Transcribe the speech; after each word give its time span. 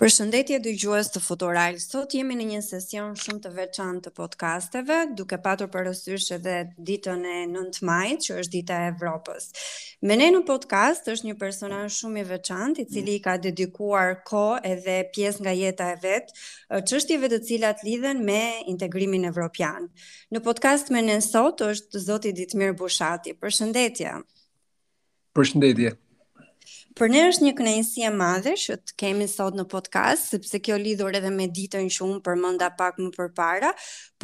Përshëndetje 0.00 0.58
dy 0.64 0.70
gjues 0.80 1.08
të 1.12 1.20
Futural, 1.20 1.74
sot 1.84 2.14
jemi 2.16 2.32
në 2.38 2.44
një 2.50 2.60
sesion 2.64 3.10
shumë 3.20 3.42
të 3.46 3.50
veçan 3.58 3.98
të 4.06 4.12
podcasteve, 4.16 4.96
duke 5.18 5.36
patur 5.46 5.68
përësysh 5.74 6.28
edhe 6.36 6.54
ditën 6.90 7.26
e 7.28 7.34
9 7.50 7.82
majtë, 7.90 8.22
që 8.26 8.38
është 8.44 8.54
dita 8.56 8.78
e 8.80 8.86
Evropës. 8.94 9.50
Me 10.08 10.16
ne 10.16 10.30
në 10.32 10.40
podcast 10.48 11.10
është 11.12 11.28
një 11.28 11.36
personan 11.44 11.92
shumë 11.98 12.22
i 12.22 12.24
veçant, 12.30 12.80
i 12.80 12.86
cili 12.88 13.18
ka 13.26 13.34
dedikuar 13.44 14.16
ko 14.32 14.46
edhe 14.72 14.96
pjes 15.12 15.42
nga 15.44 15.52
jeta 15.62 15.90
e 15.92 16.00
vetë, 16.06 16.40
qështjeve 16.80 17.32
të 17.34 17.42
cilat 17.50 17.84
lidhen 17.90 18.24
me 18.30 18.40
integrimin 18.72 19.28
evropian. 19.34 19.90
Në 20.32 20.46
podcast 20.48 20.88
me 20.96 21.04
në 21.10 21.20
sot 21.28 21.60
është 21.72 22.06
zoti 22.08 22.32
Ditmir 22.40 22.72
Bushati. 22.72 23.36
Përshëndetje. 23.44 24.16
Përshëndetje. 24.16 25.34
Përshëndetje. 25.36 25.96
Për 26.98 27.10
ne 27.12 27.20
është 27.28 27.44
një 27.46 27.50
kënaqësi 27.58 28.02
e 28.02 28.08
madhe 28.20 28.52
që 28.60 28.74
të 28.84 28.94
kemi 29.02 29.26
sot 29.30 29.54
në 29.58 29.64
podcast, 29.74 30.32
sepse 30.34 30.58
kjo 30.66 30.74
lidhur 30.82 31.14
edhe 31.14 31.28
me 31.34 31.46
ditën 31.58 31.86
që 31.96 32.06
un 32.06 32.16
përmenda 32.26 32.66
pak 32.80 32.98
më 33.02 33.12
përpara, 33.16 33.70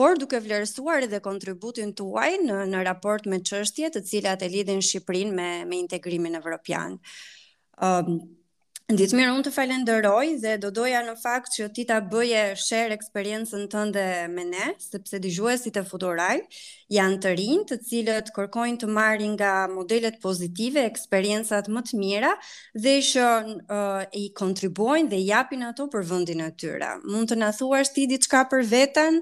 por 0.00 0.18
duke 0.22 0.40
vlerësuar 0.46 1.06
edhe 1.06 1.20
kontributin 1.28 1.92
tuaj 2.00 2.28
në 2.42 2.58
në 2.72 2.80
raport 2.90 3.28
me 3.32 3.38
çështjet 3.52 3.94
të 3.98 4.02
cilat 4.10 4.42
e 4.42 4.48
lidhin 4.56 4.82
Shqipërinë 4.88 5.36
me 5.38 5.48
me 5.70 5.78
integrimin 5.84 6.40
evropian. 6.40 6.98
Ëm 7.78 8.12
um, 8.16 8.18
Ditë 8.86 9.16
mirë, 9.18 9.30
unë 9.34 9.42
të 9.42 9.50
falenderoj 9.50 10.24
dhe 10.44 10.52
do 10.62 10.68
doja 10.70 11.00
në 11.02 11.12
fakt 11.18 11.56
që 11.56 11.64
ti 11.74 11.82
ta 11.88 11.96
bëje 12.06 12.42
share 12.68 12.94
eksperiencën 12.94 13.64
tënde 13.72 14.02
me 14.30 14.44
ne, 14.46 14.68
sepse 14.84 15.18
dëgjuesit 15.24 15.80
e 15.80 15.82
futuraj, 15.88 16.36
janë 16.94 17.18
të 17.24 17.32
rinj, 17.40 17.64
të 17.72 17.78
cilët 17.88 18.30
kërkojnë 18.36 18.78
të 18.84 18.90
marrin 18.98 19.34
nga 19.34 19.56
modelet 19.74 20.20
pozitive 20.22 20.84
eksperiencat 20.86 21.66
më 21.74 21.82
të 21.88 21.98
mira 21.98 22.30
dhe 22.84 22.94
që 23.10 23.26
uh, 23.26 24.06
i 24.20 24.24
kontribuojnë 24.38 25.10
dhe 25.16 25.20
japin 25.32 25.66
ato 25.72 25.88
për 25.96 26.06
vendin 26.12 26.46
e 26.46 26.52
tyre. 26.54 26.92
Mund 27.10 27.32
të 27.34 27.40
na 27.42 27.50
thuash 27.58 27.90
ti 27.96 28.06
diçka 28.14 28.44
për 28.54 28.62
veten? 28.70 29.18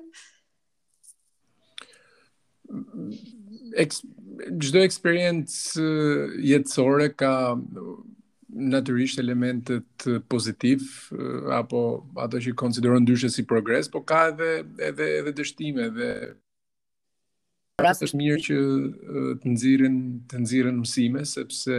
Çdo 4.60 4.84
eksperiencë 4.84 5.88
jetësore 6.52 7.14
ka 7.22 7.36
natyrisht 8.54 9.18
elementet 9.18 10.06
pozitiv 10.28 10.82
apo 11.52 12.06
ato 12.22 12.38
që 12.40 12.54
konsideron 12.56 13.02
ndryshe 13.02 13.28
si 13.32 13.42
progres, 13.46 13.88
po 13.88 14.00
ka 14.06 14.28
edhe 14.30 14.48
edhe 14.88 15.06
edhe 15.18 15.32
dështime 15.34 15.88
dhe 15.94 16.10
rast 17.82 18.04
është 18.06 18.20
mirë 18.20 18.38
që 18.46 18.58
të 19.42 19.52
nxirin 19.54 19.96
të 20.30 20.36
nxirin 20.44 20.78
mësime 20.84 21.24
sepse 21.26 21.76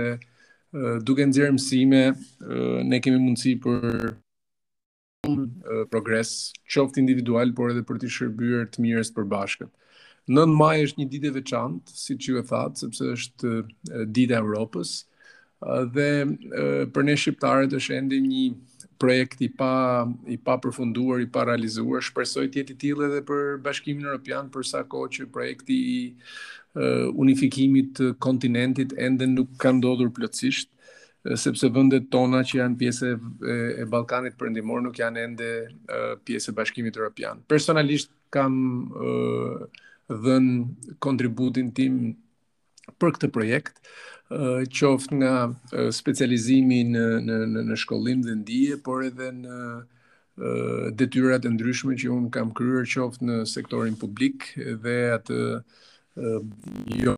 duke 1.07 1.23
nxjerr 1.29 1.55
mësime 1.55 2.01
ne 2.91 2.99
kemi 3.03 3.21
mundësi 3.23 3.55
për 3.63 4.13
progres, 5.89 6.31
qoftë 6.69 6.99
individual, 7.01 7.49
por 7.57 7.71
edhe 7.71 7.81
për 7.87 7.97
të 8.03 8.11
shërbyer 8.15 8.67
të 8.69 8.83
mirës 8.83 9.09
për 9.15 9.25
bashkët. 9.31 9.71
9 10.29 10.51
maj 10.59 10.75
është 10.83 11.01
një 11.01 11.07
ditë 11.13 11.29
e 11.31 11.35
veçantë, 11.39 11.95
siç 11.97 12.27
ju 12.29 12.37
e 12.37 12.43
thatë, 12.45 12.81
sepse 12.83 13.07
është 13.15 13.53
dita 14.13 14.35
e 14.37 14.41
Europës 14.43 14.91
dhe 15.93 16.07
për 16.93 17.03
ne 17.07 17.15
shqiptarët 17.17 17.73
është 17.77 17.97
ende 17.97 18.19
një 18.21 18.45
projekt 18.99 19.41
i 19.43 19.49
pa 19.51 20.05
i 20.31 20.37
pa 20.37 20.57
përfunduar, 20.61 21.19
i 21.21 21.29
pa 21.31 21.45
realizuar. 21.47 22.01
Shpresoj 22.03 22.45
të 22.53 22.61
jetë 22.61 22.71
i 22.71 22.77
tillë 22.85 23.07
edhe 23.09 23.21
për 23.27 23.57
Bashkimin 23.63 24.05
Evropian 24.07 24.49
për 24.53 24.67
sa 24.67 24.83
kohë 24.87 25.11
që 25.17 25.27
projekti 25.35 25.77
i 25.95 25.99
unifikimit 27.15 27.93
të 27.97 28.13
kontinentit 28.23 28.95
ende 28.99 29.27
nuk 29.31 29.51
ka 29.59 29.71
ndodhur 29.71 30.11
plotësisht 30.15 30.71
sepse 31.39 31.69
vendet 31.73 32.09
tona 32.11 32.41
që 32.45 32.57
janë 32.59 32.77
pjesë 32.77 33.13
e 33.49 33.85
Ballkanit 33.89 34.35
Perëndimor 34.37 34.83
nuk 34.83 34.99
janë 34.99 35.23
ende 35.27 35.49
pjesë 36.27 36.51
e 36.51 36.55
Bashkimit 36.59 36.99
Evropian. 36.99 37.39
Personalisht 37.47 38.11
kam 38.35 38.89
dhën 40.07 40.49
kontributin 41.01 41.71
tim 41.73 42.15
për 43.01 43.15
këtë 43.17 43.29
projekt, 43.33 43.79
qoftë 44.77 45.17
nga 45.21 45.33
specializimi 45.95 46.83
në, 46.93 47.05
në, 47.25 47.37
në 47.71 47.77
shkollim 47.81 48.21
dhe 48.25 48.35
ndije, 48.39 48.79
por 48.85 49.03
edhe 49.07 49.31
në 49.41 49.57
detyrat 50.99 51.45
e 51.47 51.51
ndryshme 51.55 51.95
që 52.01 52.11
unë 52.15 52.31
kam 52.35 52.53
kryer 52.57 52.87
qoftë 52.89 53.27
në 53.29 53.37
sektorin 53.49 53.97
publik 54.01 54.51
dhe 54.83 54.95
atë 55.17 55.39
jo 57.03 57.15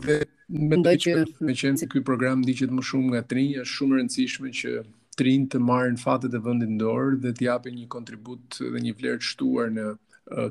dhe 0.00 0.16
me 0.48 0.78
të 0.80 0.92
që 1.04 1.14
me 1.44 1.52
qenë 1.58 1.82
se 1.82 1.88
ky 1.90 2.00
program 2.06 2.38
ndiqet 2.44 2.70
më 2.72 2.82
shumë 2.90 3.10
nga 3.12 3.20
trinj 3.30 3.58
është 3.62 3.74
shumë 3.76 3.94
e 3.94 3.98
rëndësishme 4.00 4.52
që 4.58 4.72
trinj 5.20 5.48
të 5.52 5.60
marrin 5.68 5.98
fatet 6.00 6.34
e 6.34 6.40
vendit 6.44 6.70
në 6.72 6.78
dorë 6.82 7.18
dhe 7.24 7.32
të 7.36 7.46
japin 7.48 7.76
një 7.80 7.88
kontribut 7.94 8.58
dhe 8.72 8.82
një 8.86 8.94
vlerë 9.00 9.20
të 9.22 9.30
shtuar 9.32 9.72
në 9.76 9.86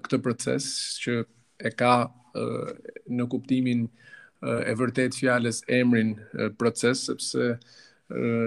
këtë 0.06 0.20
proces 0.26 0.68
që 1.04 1.18
e 1.68 1.72
ka 1.80 1.94
në 2.38 3.28
kuptimin 3.32 3.88
e 4.44 4.74
vërtet 4.78 5.16
fjales 5.18 5.62
emrin 5.72 6.16
proces, 6.60 7.06
sepse 7.10 7.56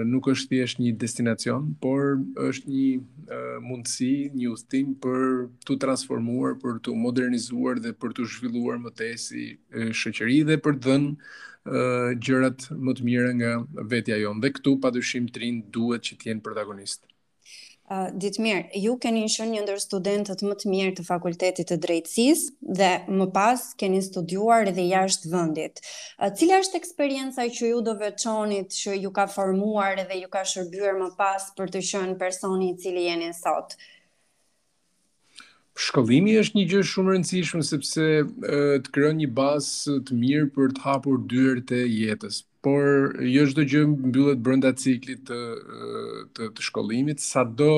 nuk 0.07 0.29
është 0.31 0.47
thjesht 0.53 0.79
një 0.79 0.93
destinacion, 1.01 1.73
por 1.83 2.15
është 2.45 2.71
një 2.75 3.57
mundësi, 3.65 4.11
një 4.35 4.53
ustim 4.53 4.93
për 5.03 5.25
të 5.67 5.77
transformuar, 5.83 6.55
për 6.61 6.79
të 6.85 6.93
modernizuar 7.03 7.81
dhe 7.83 7.91
për 7.99 8.15
të 8.17 8.29
zhvilluar 8.37 8.79
më 8.85 8.93
tej 9.01 9.11
si 9.25 9.43
shoqëri 10.03 10.41
dhe 10.47 10.59
për 10.63 10.79
të 10.79 10.87
dhenë 10.87 12.17
gjërat 12.23 12.69
më 12.79 12.95
të 12.97 13.09
mire 13.09 13.35
nga 13.41 13.51
vetja 13.91 14.19
jonë. 14.23 14.45
Dhe 14.45 14.53
këtu, 14.55 14.77
pa 14.81 14.93
dëshim 14.95 15.27
të 15.27 15.43
rinë, 15.45 15.63
duhet 15.75 16.07
që 16.07 16.21
t'jenë 16.23 16.45
protagonistë. 16.47 17.08
Uh, 17.89 18.11
ditë 18.21 18.43
mirë, 18.45 18.59
ju 18.77 18.91
keni 19.01 19.23
shën 19.33 19.49
një 19.49 19.61
ndër 19.63 19.79
studentët 19.81 20.43
më 20.45 20.55
të 20.61 20.67
mirë 20.69 20.91
të 20.99 21.03
fakultetit 21.07 21.71
të 21.71 21.77
drejtsis 21.81 22.43
dhe 22.77 22.89
më 23.21 23.25
pas 23.33 23.63
keni 23.81 23.97
studuar 24.05 24.69
edhe 24.69 24.83
jashtë 24.91 25.31
vëndit. 25.31 25.81
Uh, 26.21 26.29
cila 26.37 26.59
është 26.61 26.77
eksperienca 26.83 27.47
që 27.57 27.71
ju 27.71 27.79
do 27.87 27.95
veçonit 28.03 28.69
që 28.77 28.93
ju 29.01 29.09
ka 29.15 29.25
formuar 29.33 29.97
edhe 30.03 30.19
ju 30.21 30.29
ka 30.37 30.43
shërbyer 30.51 30.99
më 31.01 31.09
pas 31.17 31.47
për 31.57 31.73
të 31.73 31.81
shën 31.89 32.13
personi 32.21 32.75
cili 32.83 33.07
jeni 33.07 33.31
sot? 33.39 33.73
Shkollimi 35.73 36.35
është 36.43 36.59
një 36.59 36.67
gjë 36.75 36.83
shumë 36.93 37.15
rëndësishme 37.15 37.65
sepse 37.73 38.05
uh, 38.21 38.77
të 38.85 38.93
kërën 38.93 39.17
një 39.23 39.31
basë 39.41 39.97
të 40.11 40.19
mirë 40.21 40.51
për 40.59 40.77
të 40.77 40.85
hapur 40.85 41.17
dyrë 41.33 41.65
e 41.81 41.85
jetës 41.95 42.43
por 42.61 43.15
jo 43.33 43.43
çdo 43.49 43.63
gjë 43.71 43.81
mbyllet 44.09 44.39
brenda 44.43 44.71
ciklit 44.81 45.21
të 45.29 45.37
të, 46.35 46.49
të 46.55 46.65
shkollimit, 46.67 47.21
sado 47.23 47.71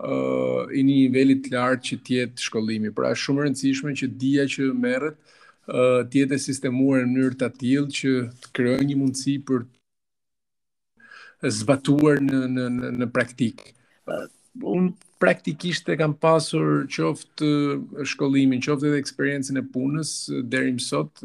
ë 0.00 0.68
në 0.80 0.84
niveli 0.88 1.38
të 1.44 1.54
lartë 1.54 1.86
që 1.88 1.98
tjetë 2.08 2.44
shkollimi. 2.46 2.92
Pra 2.96 3.14
është 3.14 3.24
shumë 3.26 3.40
e 3.42 3.46
rëndësishme 3.46 3.94
që 4.02 4.10
dia 4.22 4.46
që 4.54 4.70
merret 4.84 5.36
ë 5.72 6.26
të 6.32 6.40
sistemuar 6.40 7.04
në 7.04 7.14
mënyrë 7.14 7.38
të 7.42 7.50
tillë 7.62 7.94
që 8.00 8.14
të 8.42 8.52
krijojë 8.58 8.88
një 8.90 8.98
mundësi 9.00 9.36
për 9.48 9.66
zbatuar 11.60 12.20
në 12.24 12.44
në 12.56 12.68
në 13.00 13.10
praktik 13.16 13.68
praktikisht 15.20 15.88
e 15.92 15.96
kam 16.00 16.14
pasur 16.16 16.86
qoftë 16.90 17.50
shkollimin, 18.08 18.62
qoftë 18.64 18.88
edhe 18.88 19.00
eksperiencën 19.02 19.60
e 19.60 19.64
punës 19.74 20.12
deri 20.48 20.72
më 20.78 20.84
sot 20.86 21.22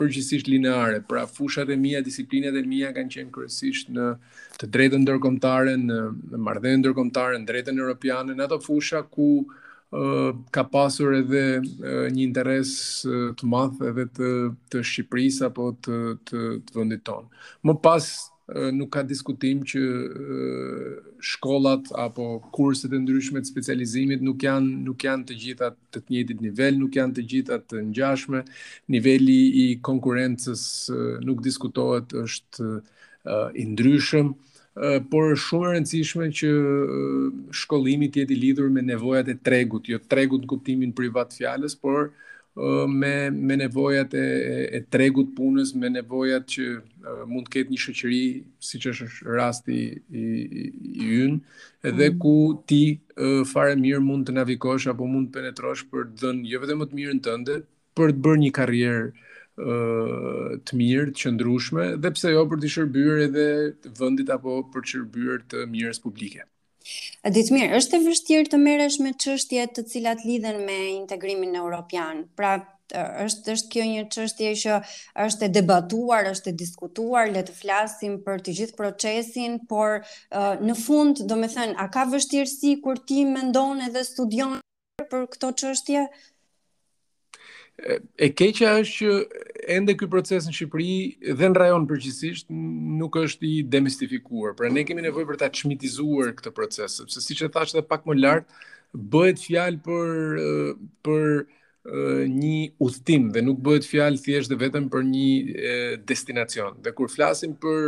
përgjithsisht 0.00 0.50
lineare. 0.52 1.00
Pra 1.08 1.24
fushat 1.28 1.72
e 1.72 1.78
mia, 1.80 2.02
disiplinat 2.04 2.58
e 2.60 2.64
mia 2.68 2.92
kanë 2.92 3.14
qenë 3.16 3.34
kryesisht 3.34 3.90
në 3.96 4.10
të 4.60 4.68
drejtën 4.76 5.04
ndërkombëtare, 5.06 5.76
në 5.80 6.38
marrëdhënien 6.44 6.82
ndërkombëtare, 6.84 7.40
në 7.40 7.48
drejtën 7.48 7.80
europiane, 7.82 8.36
në 8.36 8.46
ato 8.50 8.60
fusha 8.62 9.00
ku 9.08 9.30
uh, 9.48 10.28
ka 10.52 10.66
pasur 10.72 11.16
edhe 11.22 11.46
uh, 11.62 11.62
një 12.12 12.26
interes 12.28 12.74
uh, 13.08 13.30
të 13.40 13.48
madh 13.48 13.80
edhe 13.92 14.10
të 14.18 14.34
të 14.74 14.84
Shqipërisë 14.90 15.48
apo 15.48 15.70
të 15.88 16.02
të, 16.28 16.42
të 16.68 16.76
vendit 16.82 17.04
tonë. 17.08 17.48
Më 17.64 17.80
pas 17.88 18.10
nuk 18.72 18.90
ka 18.92 19.02
diskutim 19.06 19.62
që 19.66 19.80
shkollat 21.24 21.88
apo 22.00 22.24
kurset 22.54 22.92
e 22.92 22.98
ndryshme 23.00 23.40
të 23.42 23.48
specializimit 23.48 24.22
nuk 24.24 24.44
janë 24.44 24.70
nuk 24.86 25.04
janë 25.06 25.28
të 25.28 25.36
gjitha 25.42 25.68
të 25.74 26.00
të 26.00 26.02
njëjtit 26.12 26.40
nivel, 26.44 26.78
nuk 26.80 26.96
janë 26.98 27.16
të 27.16 27.24
gjitha 27.32 27.58
të 27.70 27.82
ngjashme, 27.90 28.42
niveli 28.94 29.38
i 29.64 29.66
konkurrencës 29.88 30.64
nuk 31.26 31.42
diskutohet 31.44 32.14
është 32.24 32.70
i 33.62 33.66
ndryshëm, 33.72 34.32
por 35.12 35.32
është 35.36 35.44
shumë 35.46 35.68
e 35.68 35.72
rëndësishme 35.76 36.28
që 36.40 36.50
shkollimi 37.60 38.08
të 38.10 38.22
jetë 38.24 38.34
i 38.36 38.40
lidhur 38.46 38.70
me 38.72 38.80
nevojat 38.84 39.28
e 39.30 39.36
tregut, 39.44 39.86
jo 39.92 39.98
tregut 40.10 40.42
në 40.46 40.52
kuptimin 40.54 40.94
privat 40.96 41.36
fjalës, 41.36 41.76
por 41.78 42.10
me 42.88 43.30
me 43.30 43.56
nevojat 43.56 44.14
e, 44.14 44.26
e 44.76 44.80
tregut 44.90 45.30
punës, 45.36 45.74
me 45.74 45.88
nevojat 45.90 46.44
që 46.52 46.66
mund 47.30 47.48
të 47.48 47.52
ketë 47.54 47.72
një 47.72 47.78
shoqëri, 47.84 48.20
siç 48.62 48.86
është 48.92 49.08
rasti 49.36 49.78
i 49.80 50.26
i 50.68 51.08
ynë, 51.24 51.38
edhe 51.88 52.10
mhm. 52.10 52.18
ku 52.18 52.34
ti 52.68 52.82
fare 53.52 53.76
mirë 53.76 54.04
mund 54.04 54.28
të 54.28 54.36
navigosh 54.36 54.88
apo 54.90 55.08
mund 55.08 55.30
të 55.32 55.40
penetrosh 55.40 55.86
për 55.92 56.10
të 56.12 56.22
dhënë 56.24 56.48
jo 56.52 56.62
vetëm 56.64 56.82
më 56.84 56.90
të 56.92 57.00
mirën 57.00 57.22
tënde, 57.28 57.58
për 57.96 58.12
të 58.16 58.22
bërë 58.26 58.42
një 58.44 58.52
karrierë 58.60 59.12
të 60.68 60.76
mirë, 60.78 61.08
të 61.12 61.20
qëndrueshme 61.22 61.88
dhe 62.04 62.12
pse 62.16 62.30
jo 62.36 62.44
për 62.52 62.60
të 62.62 62.70
shërbyer 62.76 63.24
edhe 63.28 63.46
vendit 63.98 64.30
apo 64.32 64.60
për 64.72 64.84
të 64.86 64.92
shërbyer 64.94 65.44
të 65.52 65.66
mirës 65.72 66.00
publike 66.04 66.44
mirë, 66.82 67.76
është 67.78 67.98
e 67.98 68.04
vështirë 68.06 68.50
të 68.52 68.60
merresh 68.60 68.98
me 69.02 69.12
çështjet 69.14 69.74
të 69.76 69.82
cilat 69.92 70.24
lidhen 70.26 70.62
me 70.66 70.78
integrimin 70.98 71.54
evropian. 71.58 72.24
Pra, 72.36 72.54
është 73.22 73.52
është 73.54 73.68
kjo 73.72 73.84
një 73.88 74.02
çështje 74.12 74.50
që 74.62 74.78
është 75.26 75.46
e 75.46 75.50
debatuar, 75.54 76.26
është 76.34 76.50
e 76.50 76.56
diskutuar, 76.62 77.30
le 77.32 77.40
të 77.46 77.54
flasim 77.56 78.18
për 78.26 78.42
të 78.44 78.54
gjithë 78.58 78.76
procesin, 78.76 79.58
por 79.70 80.02
në 80.66 80.76
fund, 80.82 81.22
do 81.30 81.38
thënë, 81.38 81.78
a 81.80 81.86
ka 81.94 82.04
vështirësi 82.12 82.74
kur 82.84 82.98
ti 83.08 83.24
mendon 83.24 83.80
edhe 83.86 84.04
studion 84.04 84.58
për 85.10 85.24
këto 85.32 85.52
çështje? 85.62 86.04
E 88.22 88.28
keqja 88.36 88.74
është 88.82 88.94
që 88.96 89.12
ende 89.68 89.94
ky 89.98 90.06
proces 90.10 90.46
në 90.48 90.54
Shqipëri 90.56 91.34
dhe 91.38 91.48
në 91.48 91.56
rajon 91.58 91.86
përgjithsisht 91.86 92.50
nuk 93.00 93.16
është 93.20 93.46
i 93.48 93.54
demistifikuar. 93.74 94.56
Pra 94.58 94.70
ne 94.72 94.84
kemi 94.88 95.04
nevojë 95.06 95.28
për 95.30 95.40
ta 95.42 95.48
çmitizuar 95.60 96.34
këtë 96.38 96.52
proces, 96.56 96.96
sepse 96.98 97.22
siç 97.22 97.42
e 97.46 97.50
thash 97.54 97.74
edhe 97.76 97.84
pak 97.92 98.06
më 98.08 98.18
lart, 98.20 98.48
bëhet 99.14 99.42
fjalë 99.46 99.82
për 99.86 100.40
për 101.06 101.26
një 101.84 102.72
udhtim 102.78 103.32
dhe 103.34 103.40
nuk 103.42 103.58
bëhet 103.66 103.82
fjalë 103.84 104.20
thjesht 104.22 104.52
dhe 104.52 104.58
vetëm 104.60 104.84
për 104.90 105.02
një 105.02 106.02
destinacion. 106.06 106.76
Dhe 106.78 106.92
kur 106.94 107.10
flasim 107.10 107.56
për 107.58 107.80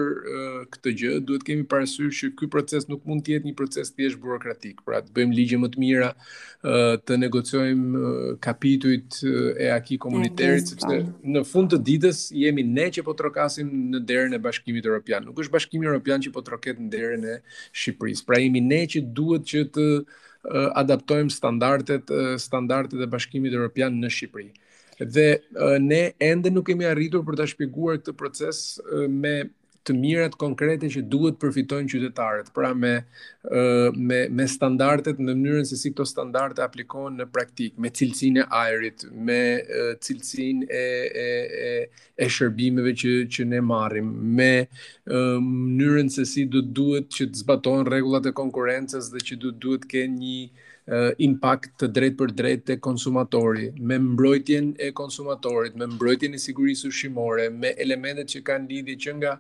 këtë 0.75 0.95
gjë, 0.99 1.13
duhet 1.23 1.45
kemi 1.47 1.63
parasysh 1.71 2.25
që 2.25 2.31
ky 2.41 2.49
proces 2.51 2.89
nuk 2.91 3.05
mund 3.07 3.23
të 3.23 3.37
jetë 3.37 3.49
një 3.49 3.55
proces 3.59 3.93
thjesht 3.95 4.19
burokratik. 4.19 4.83
Pra 4.83 4.99
të 4.99 5.15
bëjmë 5.15 5.39
ligje 5.39 5.61
më 5.63 5.71
të 5.77 5.83
mira, 5.85 6.11
të 7.07 7.21
negociojmë 7.23 8.13
kapitujt 8.43 9.21
e 9.63 9.71
akij 9.79 10.03
komunitarit, 10.03 10.75
sepse 10.75 10.91
po. 10.91 11.15
në 11.31 11.45
fund 11.53 11.71
të 11.77 11.83
ditës 11.91 12.25
jemi 12.35 12.67
ne 12.67 12.89
që 12.99 13.07
po 13.07 13.15
trokasim 13.15 13.71
në 13.95 14.03
derën 14.11 14.35
e 14.35 14.43
Bashkimit 14.43 14.91
Evropian. 14.91 15.23
Nuk 15.31 15.39
është 15.39 15.55
Bashkimi 15.55 15.87
Evropian 15.87 16.19
që 16.27 16.35
po 16.35 16.43
troket 16.43 16.83
në 16.83 16.91
derën 16.99 17.31
e 17.31 17.39
Shqipërisë. 17.71 18.27
Pra 18.27 18.43
jemi 18.43 18.61
ne 18.65 18.83
që 18.91 19.07
duhet 19.15 19.47
që 19.53 19.69
të 19.75 19.89
adaptojmë 20.53 21.33
standardet, 21.33 22.13
standardet 22.43 23.01
e 23.05 23.09
bashkimit 23.13 23.53
Europian 23.57 23.97
në 24.01 24.11
Shqipëri. 24.13 24.49
Dhe 25.01 25.29
ne 25.83 26.03
ende 26.23 26.51
nuk 26.55 26.67
kemi 26.69 26.85
arritur 26.87 27.25
për 27.27 27.37
të 27.41 27.47
shpiguar 27.55 27.99
këtë 27.99 28.13
proces 28.21 28.59
me 29.11 29.35
të 29.85 29.95
mirat 29.99 30.35
konkrete 30.41 30.89
që 30.93 31.03
duhet 31.13 31.37
përfitojnë 31.41 31.91
qytetarët, 31.93 32.51
pra 32.57 32.71
me 32.75 32.93
me 34.09 34.21
me 34.39 34.47
standardet 34.49 35.19
në 35.21 35.35
mënyrën 35.37 35.69
se 35.69 35.77
si 35.77 35.93
këto 35.93 36.07
standarde 36.09 36.65
aplikohen 36.65 37.19
në 37.21 37.27
praktik, 37.35 37.77
me 37.77 37.91
cilësinë 37.91 38.45
e 38.45 38.47
ajrit, 38.65 39.07
me 39.29 39.41
cilësinë 40.01 40.69
e 40.71 40.85
e 41.25 41.31
e 41.69 41.73
e 42.25 42.29
shërbimeve 42.37 42.95
që 43.03 43.13
që 43.35 43.49
ne 43.53 43.61
marrim, 43.73 44.09
me 44.39 44.53
mënyrën 45.07 46.09
se 46.11 46.25
si 46.33 46.47
do 46.49 46.63
duhet 46.81 47.11
që 47.17 47.29
të 47.33 47.43
zbatohen 47.45 47.85
rregullat 47.89 48.31
e 48.33 48.37
konkurrencës 48.45 49.11
dhe 49.13 49.25
që 49.31 49.41
do 49.45 49.53
duhet 49.65 49.85
të 49.85 49.93
kenë 49.97 50.17
një 50.21 50.41
impact 51.27 51.77
të 51.81 51.87
drejt 51.97 52.17
për 52.21 52.33
drejt 52.39 52.65
të 52.71 52.75
konsumatori, 52.87 53.71
me 53.89 53.97
mbrojtjen 53.99 54.73
e 54.85 54.91
konsumatorit, 54.97 55.77
me 55.81 55.87
mbrojtjen 55.93 56.35
e 56.37 56.41
sigurisë 56.43 56.91
shimore, 56.93 57.47
me 57.51 57.73
elementet 57.85 58.29
që 58.35 58.43
kanë 58.49 58.69
lidhje 58.73 58.99
që 59.07 59.15
nga 59.21 59.35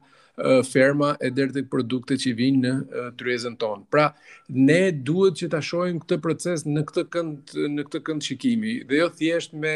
ferma 0.68 1.16
e 1.20 1.30
deri 1.32 1.52
tek 1.54 1.68
produktet 1.70 2.18
që 2.24 2.32
vijnë 2.38 2.62
në 2.74 3.04
tryezën 3.20 3.54
tonë. 3.60 3.84
Pra, 3.92 4.08
ne 4.50 4.80
duhet 4.90 5.38
që 5.38 5.48
ta 5.52 5.60
shohim 5.62 6.00
këtë 6.02 6.18
proces 6.24 6.64
në 6.66 6.82
këtë 6.90 7.04
kënd 7.14 7.54
në 7.76 7.84
këtë 7.86 8.00
kënd 8.08 8.26
shikimi, 8.26 8.74
dhe 8.90 8.98
jo 9.04 9.08
thjesht 9.18 9.54
me 9.54 9.74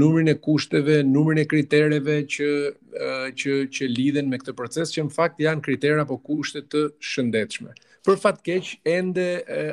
numrin 0.00 0.28
e 0.28 0.34
kushteve, 0.34 1.00
numrin 1.06 1.44
e 1.44 1.46
kritereve 1.48 2.18
që 2.36 2.50
që 3.38 3.58
që 3.74 3.90
lidhen 3.94 4.28
me 4.30 4.40
këtë 4.42 4.56
proces 4.58 4.94
që 4.94 5.06
në 5.06 5.14
fakt 5.14 5.42
janë 5.46 5.64
kritera 5.68 6.02
apo 6.02 6.18
kushte 6.26 6.64
të 6.66 6.88
shëndetshme. 7.12 7.74
Për 8.06 8.18
fat 8.22 8.38
keq, 8.46 8.68
ende 8.90 9.24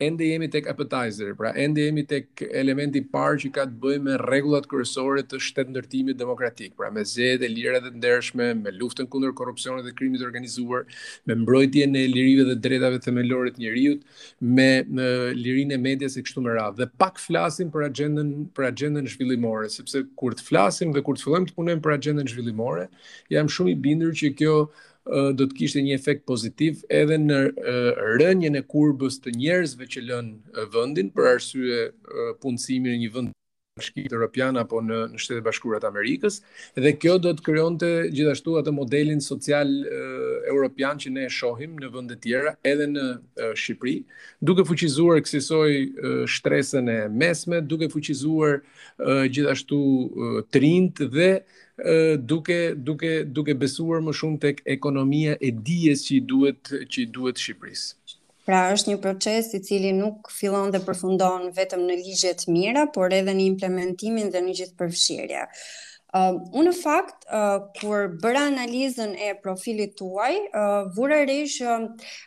ende 0.07 0.25
jemi 0.27 0.49
tek 0.51 0.67
appetizer, 0.73 1.35
pra 1.39 1.53
ende 1.59 1.81
jemi 1.85 2.03
tek 2.09 2.43
elementi 2.61 3.01
parë 3.13 3.39
që 3.45 3.51
ka 3.55 3.67
të 3.71 3.79
bëjë 3.83 4.03
me 4.07 4.17
rregullat 4.23 4.67
kryesore 4.71 5.23
të 5.31 5.39
shtetë 5.45 5.73
ndërtimit 5.77 6.19
demokratik, 6.19 6.75
pra 6.79 6.91
me 6.93 7.03
e 7.07 7.51
lira 7.53 7.81
dhe 7.85 7.93
ndershme, 7.99 8.51
me 8.65 8.73
luftën 8.79 9.09
kundër 9.13 9.35
korrupsionit 9.39 9.85
dhe 9.87 9.95
krimit 9.99 10.21
të 10.23 10.27
organizuar, 10.31 10.85
me 11.27 11.37
mbrojtjen 11.43 11.97
e 11.99 12.07
lirive 12.11 12.47
dhe 12.51 12.59
drejtave 12.67 13.01
themelore 13.05 13.53
të 13.55 13.63
njerëzit, 13.65 14.07
me, 14.41 14.71
me 14.97 15.09
lirinë 15.39 15.77
e 15.79 15.83
medias 15.89 16.17
e 16.19 16.25
kështu 16.27 16.45
me 16.45 16.55
radhë. 16.57 16.81
Dhe 16.83 16.89
pak 17.03 17.21
flasim 17.23 17.71
për 17.75 17.89
agjendën 17.91 18.33
për 18.57 18.71
agjendën 18.73 19.09
zhvillimore, 19.15 19.71
sepse 19.73 20.05
kur 20.19 20.35
të 20.39 20.47
flasim 20.49 20.95
dhe 20.95 21.05
kur 21.07 21.19
të 21.19 21.27
fillojmë 21.29 21.51
të 21.51 21.59
punojmë 21.61 21.85
për 21.85 21.97
agjendën 21.99 22.33
zhvillimore, 22.33 22.89
jam 23.35 23.51
shumë 23.51 23.75
i 23.77 23.79
bindur 23.89 24.17
që 24.23 24.33
kjo 24.41 24.57
do 25.11 25.47
të 25.49 25.57
kishte 25.59 25.83
një 25.83 25.97
efekt 25.99 26.27
pozitiv 26.29 26.83
edhe 26.91 27.17
në 27.19 27.41
rënjen 28.23 28.57
e 28.59 28.63
kurbës 28.63 29.21
të 29.25 29.35
njerëzve 29.37 29.89
që 29.91 30.05
lën 30.09 30.33
vendin 30.75 31.11
për 31.15 31.31
arsye 31.37 31.87
punësimi 32.43 32.91
në 32.93 32.99
një 33.07 33.15
vend 33.17 33.33
bashkitë 33.81 34.11
të 34.13 34.17
Europian 34.19 34.59
apo 34.61 34.83
në, 34.85 34.99
në 35.15 35.19
shtetë 35.25 35.43
bashkurat 35.47 35.85
Amerikës, 35.89 36.43
dhe 36.77 36.91
kjo 37.01 37.15
do 37.25 37.31
të 37.33 37.45
kryon 37.47 37.79
të 37.81 37.89
gjithashtu 38.13 38.59
atë 38.61 38.75
modelin 38.77 39.23
social 39.25 39.71
Europian 40.53 41.01
që 41.01 41.13
ne 41.15 41.25
shohim 41.33 41.79
në 41.81 41.89
vëndet 41.95 42.21
tjera, 42.27 42.53
edhe 42.69 42.85
në 42.93 43.07
e, 43.17 43.49
Shqipri, 43.57 43.95
duke 44.45 44.67
fuqizuar 44.69 45.23
kësisoj 45.25 45.73
shtresën 46.35 46.93
e 46.93 46.99
mesme, 47.09 47.63
duke 47.65 47.89
fuqizuar 47.97 48.61
gjithashtu 49.33 49.81
e, 49.89 50.47
trind 50.53 51.01
dhe 51.17 51.31
duke 52.25 52.75
duke 52.79 53.09
duke 53.33 53.53
besuar 53.57 54.01
më 54.03 54.13
shumë 54.15 54.39
tek 54.45 54.63
ekonomia 54.71 55.37
e 55.41 55.51
dijes 55.51 56.07
që 56.09 56.21
duhet 56.25 56.71
që 56.93 57.07
duhet 57.11 57.39
Shqipërisë. 57.39 57.97
Pra 58.47 58.61
është 58.75 58.91
një 58.91 58.99
proces 59.03 59.53
i 59.55 59.61
cili 59.63 59.93
nuk 59.95 60.31
fillon 60.35 60.71
dhe 60.75 60.81
përfundon 60.83 61.51
vetëm 61.55 61.85
në 61.87 61.99
ligje 62.03 62.33
të 62.43 62.51
mira, 62.51 62.87
por 62.95 63.13
edhe 63.15 63.35
në 63.39 63.45
implementimin 63.53 64.31
dhe 64.35 64.41
në 64.43 64.55
gjithë 64.59 64.79
përfshirja. 64.81 65.45
Uh, 66.13 66.35
unë 66.53 66.67
në 66.67 66.73
fakt, 66.77 67.23
uh, 67.33 67.63
kur 67.79 68.03
bërë 68.21 68.41
analizën 68.51 69.15
e 69.17 69.31
profilit 69.41 69.95
tuaj, 69.97 70.35
uh, 70.53 70.91
vura 70.93 71.23
rish 71.25 71.63
uh, 71.65 71.87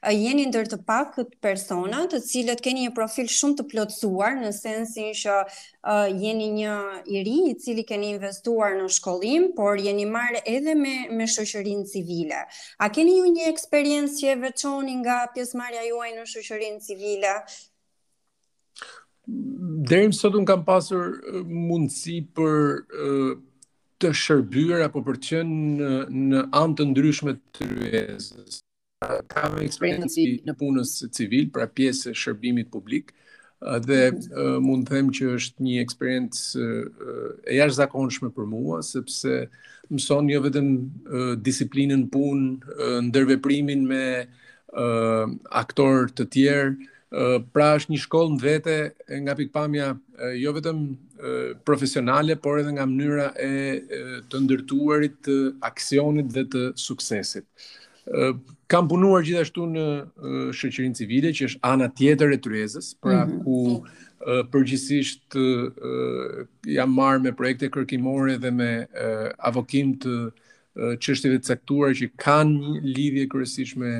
jeni 0.10 0.48
ndër 0.50 0.72
të 0.72 0.80
pak 0.88 1.12
këtë 1.20 1.38
persona 1.46 2.00
të 2.10 2.18
cilët 2.26 2.64
keni 2.66 2.88
një 2.88 2.96
profil 2.98 3.30
shumë 3.30 3.60
të 3.62 3.68
plotësuar 3.76 4.40
në 4.40 4.50
sensin 4.58 5.12
që 5.20 5.36
uh, 5.46 6.10
jeni 6.18 6.48
një 6.56 6.74
i 7.14 7.22
ri 7.28 7.36
i 7.52 7.54
cili 7.62 7.86
keni 7.86 8.10
investuar 8.16 8.74
në 8.80 8.90
shkollim, 8.98 9.52
por 9.60 9.78
jeni 9.78 10.08
marrë 10.10 10.42
edhe 10.50 10.74
me, 10.82 10.96
me 11.14 11.30
shëshërin 11.30 11.86
civile. 11.86 12.42
A 12.82 12.90
keni 12.90 13.20
ju 13.20 13.30
një 13.38 13.52
eksperiencë 13.54 14.18
që 14.18 14.34
e 14.34 14.40
veçoni 14.48 14.98
nga 15.06 15.20
pjesmarja 15.38 15.86
juaj 15.92 16.10
në 16.18 16.26
shëshërin 16.34 16.82
civile? 16.88 17.38
Derim 19.30 20.14
sot 20.14 20.34
unë 20.38 20.50
kam 20.50 20.66
pasur 20.74 21.20
mundësi 21.46 22.24
për 22.34 22.96
uh 22.96 23.52
të 24.02 24.10
shërbyer 24.20 24.82
apo 24.88 25.02
për 25.08 25.20
të 25.22 25.30
qenë 25.30 25.58
në, 25.80 25.98
në 26.30 26.44
anë 26.62 26.78
të 26.80 26.88
ndryshme 26.92 27.36
të 27.56 27.68
rrezës. 27.70 28.62
Kam 29.32 29.60
eksperiencë 29.62 30.26
në 30.50 30.56
punës 30.60 30.96
civil, 31.16 31.48
pra 31.54 31.68
pjesë 31.78 32.12
e 32.14 32.18
shërbimit 32.24 32.72
publik, 32.74 33.14
dhe 33.86 34.00
mhm. 34.12 34.66
mund 34.66 34.88
të 34.90 34.96
them 34.98 35.12
që 35.16 35.30
është 35.38 35.64
një 35.66 35.78
eksperiencë 35.86 36.66
e 36.66 37.56
jashtëzakonshme 37.60 38.30
për 38.36 38.50
mua 38.52 38.82
sepse 38.86 39.40
mëson 39.94 40.28
jo 40.34 40.42
vetëm 40.44 40.70
disiplinën 41.46 42.04
punë, 42.12 42.76
ndërveprimin 43.10 43.86
me 43.94 44.04
aktorë 45.62 46.10
të 46.18 46.30
tjerë, 46.36 46.76
pra 47.54 47.68
është 47.78 47.94
një 47.94 48.00
shkollë 48.06 48.36
në 48.36 48.42
vete 48.44 48.74
nga 49.24 49.36
pikpamja 49.38 49.88
jo 50.36 50.52
vetëm 50.56 50.80
profesionale, 51.68 52.36
por 52.36 52.60
edhe 52.60 52.74
nga 52.76 52.86
mënyra 52.90 53.30
e 53.40 54.22
të 54.30 54.42
ndërtuarit 54.46 55.16
të 55.28 55.36
aksionit 55.70 56.32
dhe 56.36 56.44
të 56.52 56.66
suksesit. 56.82 57.46
Kam 58.70 58.90
punuar 58.90 59.24
gjithashtu 59.26 59.68
në 59.72 59.86
shëqërin 60.58 60.98
civile, 60.98 61.32
që 61.34 61.50
është 61.52 61.64
ana 61.66 61.88
tjetër 61.98 62.36
e 62.36 62.42
tryezës, 62.46 62.92
pra 63.02 63.24
mm 63.24 63.32
-hmm. 63.32 63.44
ku 63.44 63.86
përgjësisht 64.52 65.38
jam 66.68 66.90
marrë 66.92 67.24
me 67.24 67.32
projekte 67.32 67.70
kërkimore 67.70 68.38
dhe 68.42 68.52
me 68.52 68.88
avokim 69.38 69.98
të 70.00 70.14
qështive 71.04 71.38
të 71.40 71.48
sektuar 71.54 71.92
që 71.96 72.10
kanë 72.20 72.80
lidhje 72.84 73.28
kërësish 73.32 73.78
me 73.78 73.92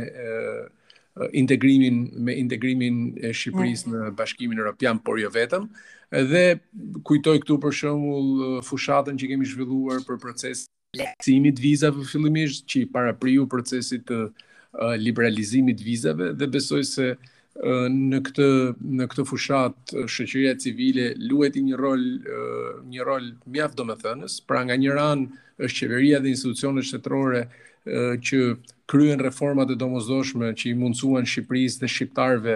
Eh, 1.22 1.30
integrimin 1.32 2.10
me 2.20 2.34
integrimin 2.36 2.96
e 3.24 3.30
Shqipërisë 3.32 3.88
mm-hmm. 3.88 4.08
në 4.12 4.16
Bashkimin 4.20 4.60
Evropian, 4.60 4.98
por 5.00 5.20
jo 5.22 5.30
vetëm, 5.32 5.70
dhe 6.32 6.42
kujtoj 7.08 7.38
këtu 7.44 7.56
për 7.64 7.76
shembull 7.78 8.42
eh, 8.50 8.58
fushatën 8.68 9.22
që 9.22 9.30
kemi 9.32 9.48
zhvilluar 9.48 10.04
për 10.10 10.20
procesin 10.20 10.72
e 10.92 11.00
leximit 11.06 11.62
vizave 11.64 12.04
fillimisht, 12.12 12.66
që 12.68 12.82
i 12.82 12.90
parapriu 12.92 13.48
procesit 13.52 14.04
të 14.12 14.20
eh, 14.28 14.98
liberalizimit 15.06 15.80
vizave 15.88 16.34
dhe 16.42 16.52
besoj 16.58 16.84
se 16.92 17.14
në 17.92 18.18
këtë 18.28 18.46
në 19.00 19.06
këtë 19.08 19.24
fushat 19.30 19.92
shoqëria 20.12 20.58
civile 20.60 21.06
luajti 21.22 21.62
një 21.64 21.78
rol 21.80 22.02
një 22.92 23.06
rol 23.08 23.30
mjaft 23.56 23.78
domethënës, 23.80 24.42
pra 24.44 24.66
nga 24.68 24.76
një 24.76 24.96
ran 24.98 25.22
është 25.64 25.86
qeveria 25.86 26.20
dhe 26.20 26.34
institucionet 26.34 26.84
shtetërore 26.90 27.46
që 28.28 28.38
kryen 28.90 29.20
reformat 29.22 29.70
e 29.72 29.76
domosdoshme 29.78 30.54
që 30.58 30.70
i 30.72 30.74
mundësuan 30.80 31.26
Shqipërisë 31.30 31.80
dhe 31.84 31.88
Shqiptarve 31.90 32.56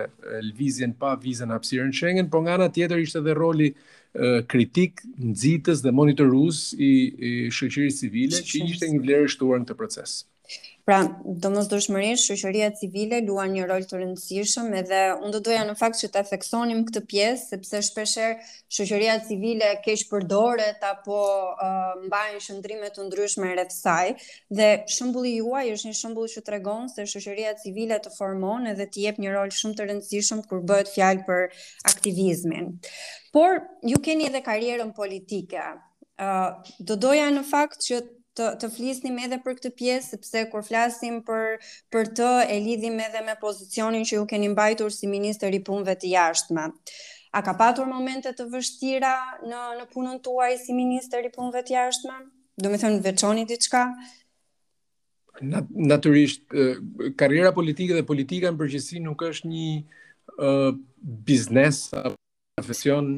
lëvizjen 0.49 0.93
pa 0.99 1.13
vizën 1.21 1.49
hapsirën 1.53 1.93
Schengen, 1.93 2.29
por 2.29 2.41
nga 2.45 2.57
nga 2.59 2.69
tjetër 2.73 2.97
ishte 3.03 3.21
dhe 3.25 3.33
roli 3.37 3.71
kritik, 4.49 5.01
nëzitës 5.21 5.83
dhe 5.85 5.91
monitorus 5.93 6.63
i, 6.77 6.91
i 7.47 7.49
civile 7.93 8.37
që 8.41 8.63
ishte 8.73 8.89
një 8.89 9.01
vlerë 9.05 9.27
shtuar 9.35 9.61
në 9.63 9.69
të 9.69 9.77
proces. 9.79 10.21
Pra, 10.89 11.03
domosdoshmërisht 11.25 12.31
shoqëria 12.31 12.71
civile 12.73 13.19
luan 13.21 13.51
një 13.53 13.65
rol 13.69 13.83
të 13.85 13.99
rëndësishëm 13.99 14.71
edhe 14.79 15.01
unë 15.21 15.29
do 15.35 15.41
doja 15.47 15.59
në 15.67 15.75
fakt 15.77 15.99
që 16.01 16.07
të 16.15 16.23
efeksonim 16.23 16.79
këtë 16.87 17.03
pjesë 17.11 17.45
sepse 17.51 17.81
shpeshherë 17.91 18.47
shoqëria 18.77 19.19
civile 19.27 19.67
keq 19.85 20.03
përdoret 20.09 20.81
apo 20.89 21.19
uh, 21.19 21.93
mbajnë 22.07 22.41
shëndrimet 22.47 22.97
të 22.97 23.05
ndryshme 23.05 23.51
rreth 23.51 23.75
saj 23.75 24.15
dhe 24.57 24.71
shembulli 24.95 25.35
juaj 25.37 25.67
është 25.75 25.91
një 25.91 25.99
shembull 26.01 26.33
që 26.33 26.45
tregon 26.49 26.89
se 26.95 27.05
shoqëria 27.13 27.53
civile 27.61 28.01
të 28.07 28.15
formon 28.17 28.65
edhe 28.73 28.89
të 28.89 29.05
jep 29.05 29.21
një 29.27 29.35
rol 29.37 29.53
shumë 29.61 29.77
të 29.81 29.89
rëndësishëm 29.91 30.41
kur 30.49 30.65
bëhet 30.73 30.89
fjalë 30.97 31.27
për 31.29 31.51
aktivizmin. 31.93 32.73
Por 33.37 33.61
ju 33.91 34.01
keni 34.09 34.31
edhe 34.31 34.41
karierën 34.49 34.95
politike. 34.97 35.67
Uh, 36.19 36.47
do 36.81 36.97
doja 37.05 37.29
në 37.37 37.43
fakt 37.53 37.85
që 37.85 38.07
të 38.39 38.47
të 38.63 38.67
flisnim 38.71 39.17
edhe 39.25 39.37
për 39.43 39.57
këtë 39.59 39.71
pjesë 39.81 40.09
sepse 40.15 40.43
kur 40.53 40.63
flasim 40.67 41.17
për 41.27 41.67
për 41.93 42.11
të 42.19 42.27
e 42.55 42.59
lidhim 42.65 42.99
edhe 43.05 43.23
me 43.27 43.35
pozicionin 43.43 44.05
që 44.09 44.19
ju 44.19 44.27
keni 44.33 44.49
mbajtur 44.53 44.93
si 44.95 45.09
ministër 45.13 45.57
i 45.57 45.61
punëve 45.69 45.97
të 46.01 46.11
jashtme. 46.15 46.69
A 47.37 47.39
ka 47.45 47.53
patur 47.59 47.85
momente 47.89 48.31
të 48.33 48.47
vështira 48.53 49.15
në 49.51 49.65
në 49.81 49.87
punën 49.95 50.21
tuaj 50.27 50.51
si 50.63 50.75
ministër 50.77 51.27
i 51.27 51.33
punëve 51.35 51.65
të 51.67 51.75
jashtme? 51.75 52.15
Do 52.63 52.71
të 52.71 52.79
thënë 52.85 53.03
veçoni 53.09 53.45
diçka? 53.51 53.83
Natyrisht, 55.53 56.41
naturisht 56.51 57.11
karriera 57.21 57.51
politike 57.55 57.95
dhe 57.99 58.05
politika 58.07 58.51
në 58.53 58.59
përgjithësi 58.59 59.03
nuk 59.05 59.21
është 59.29 59.51
një 59.53 59.67
uh, 59.83 60.71
biznes 61.29 61.83
apo 61.95 62.15
profesion 62.59 63.13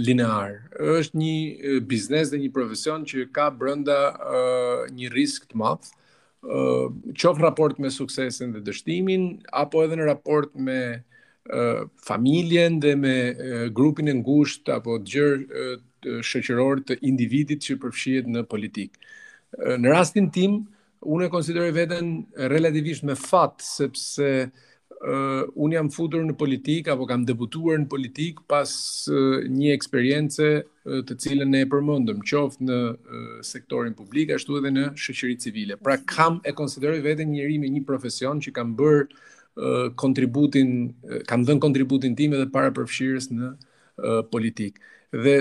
linear. 0.00 0.68
Është 0.80 1.16
një 1.20 1.80
biznes 1.88 2.30
dhe 2.32 2.40
një 2.42 2.50
profesion 2.54 3.04
që 3.08 3.28
ka 3.32 3.48
brenda 3.50 3.98
një 4.94 5.10
risk 5.14 5.48
të 5.50 5.58
madh, 5.60 5.88
çof 7.18 7.40
raport 7.42 7.78
me 7.82 7.90
suksesin 7.90 8.52
dhe 8.54 8.62
dështimin 8.68 9.28
apo 9.62 9.82
edhe 9.84 9.98
në 9.98 10.06
raport 10.06 10.52
me 10.54 10.80
familjen 12.06 12.78
dhe 12.82 12.92
me 12.94 13.16
grupin 13.74 14.12
e 14.12 14.14
ngushtë 14.20 14.76
apo 14.78 14.98
gjërë 15.08 16.20
shoqëror 16.22 16.84
të 16.86 17.00
individit 17.08 17.64
që 17.64 17.78
përfshihet 17.82 18.28
në 18.34 18.44
politik. 18.52 18.92
në 19.78 19.88
rastin 19.90 20.30
tim 20.30 20.60
unë 21.00 21.24
e 21.26 21.32
konsideroj 21.32 21.72
veten 21.74 22.08
relativisht 22.36 23.02
me 23.08 23.14
fat 23.16 23.56
sepse 23.64 24.50
uh, 25.02 25.44
unë 25.58 25.76
jam 25.76 25.88
futur 25.92 26.24
në 26.24 26.34
politik 26.38 26.88
apo 26.92 27.06
kam 27.08 27.24
debutuar 27.28 27.78
në 27.82 27.88
politik 27.90 28.40
pas 28.50 28.68
uh, 29.08 29.40
një 29.48 29.72
eksperience 29.76 30.48
uh, 30.62 30.98
të 31.08 31.16
cilën 31.24 31.56
e 31.60 31.64
përmëndëm, 31.70 32.20
qoftë 32.28 32.68
në 32.68 32.78
uh, 32.90 33.30
sektorin 33.46 33.94
publik, 33.98 34.32
ashtu 34.34 34.58
edhe 34.60 34.74
në 34.74 34.86
shëqëri 34.98 35.38
civile. 35.44 35.78
Pra 35.82 35.98
kam 36.04 36.40
e 36.46 36.54
konsideroj 36.58 37.00
vete 37.06 37.26
njëri 37.28 37.58
me 37.62 37.70
një 37.78 37.84
profesion 37.88 38.42
që 38.44 38.54
kam 38.58 38.74
bërë 38.78 39.06
uh, 39.08 39.88
kontributin, 40.00 40.74
uh, 41.08 41.18
kam 41.30 41.46
dhën 41.48 41.62
kontributin 41.62 42.18
tim 42.18 42.36
edhe 42.38 42.50
para 42.54 42.72
përfshirës 42.76 43.30
në 43.36 43.50
uh, 43.54 44.22
politik. 44.32 44.80
Dhe 45.08 45.38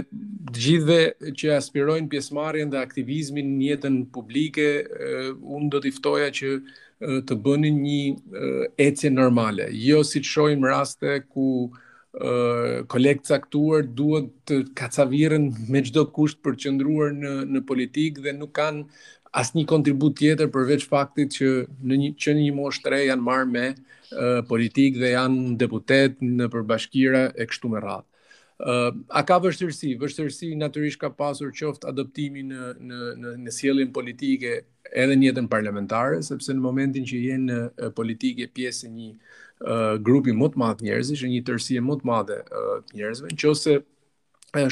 gjithve 0.56 0.98
që 1.36 1.58
aspirojnë 1.58 2.08
pjesmarjen 2.14 2.70
dhe 2.72 2.80
aktivizmin 2.80 3.50
njëtën 3.60 3.98
publike, 4.16 4.70
uh, 4.88 5.32
unë 5.44 5.74
do 5.74 5.82
tiftoja 5.90 6.30
që 6.36 6.54
të 7.04 7.36
bënin 7.46 7.75
një 7.77 8.72
ecje 8.82 9.10
normale. 9.13 9.68
Jo 9.72 10.04
si 10.04 10.22
të 10.24 10.30
shojmë 10.32 10.68
raste 10.70 11.20
ku 11.30 11.46
kolegë 12.89 13.22
caktuar 13.30 13.84
duhet 13.86 14.32
të 14.50 14.58
kacaviren 14.80 15.51
me 15.70 15.82
gjdo 15.86 16.08
kusht 16.18 16.42
për 16.44 16.58
qëndruar 16.63 17.12
në, 17.13 17.34
në 17.54 17.62
politikë 17.70 18.22
dhe 18.25 18.34
nuk 18.39 18.56
kanë 18.58 18.86
asë 19.38 19.60
një 19.60 19.66
kontribut 19.70 20.18
tjetër 20.18 20.50
përveç 20.56 20.88
faktit 20.89 21.36
që 21.38 21.51
në 21.86 21.96
një, 22.01 22.10
që 22.18 22.34
një 22.39 22.50
moshtre 22.58 23.04
janë 23.06 23.22
marrë 23.30 23.51
me 23.54 23.68
politikë 24.50 25.01
dhe 25.04 25.13
janë 25.13 25.58
deputet 25.62 26.18
në 26.22 26.50
përbashkira 26.56 27.25
e 27.38 27.46
kështu 27.46 27.75
me 27.75 27.84
ratë 27.86 28.08
a 28.58 29.22
ka 29.26 29.38
vështërësi, 29.38 29.92
vështërësi 30.02 30.48
natyrisht 30.58 31.00
ka 31.02 31.12
pasur 31.14 31.52
qoftë 31.54 31.90
adoptimi 31.92 32.44
në 32.48 32.70
në 32.90 33.02
në 33.22 33.34
në 33.46 33.54
sjelljen 33.54 33.92
politike 33.94 34.64
edhe 34.94 35.18
njëtën 35.22 35.50
parlamentare, 35.52 36.24
sepse 36.26 36.56
në 36.56 36.64
momentin 36.64 37.06
që 37.06 37.20
jeni 37.28 37.52
në 37.54 37.92
politike 37.96 38.48
pjesë 38.58 38.88
e 38.88 38.94
një 38.96 39.12
uh, 39.12 39.94
grupi 40.02 40.34
më 40.34 40.50
të 40.56 40.62
madh 40.64 40.82
njerëzish, 40.88 41.28
një 41.30 41.44
tërësi 41.46 41.78
më 41.86 42.00
të 42.02 42.10
madhe 42.10 42.40
uh, 42.50 42.82
njerëzve, 42.98 43.32
nëse 43.36 43.78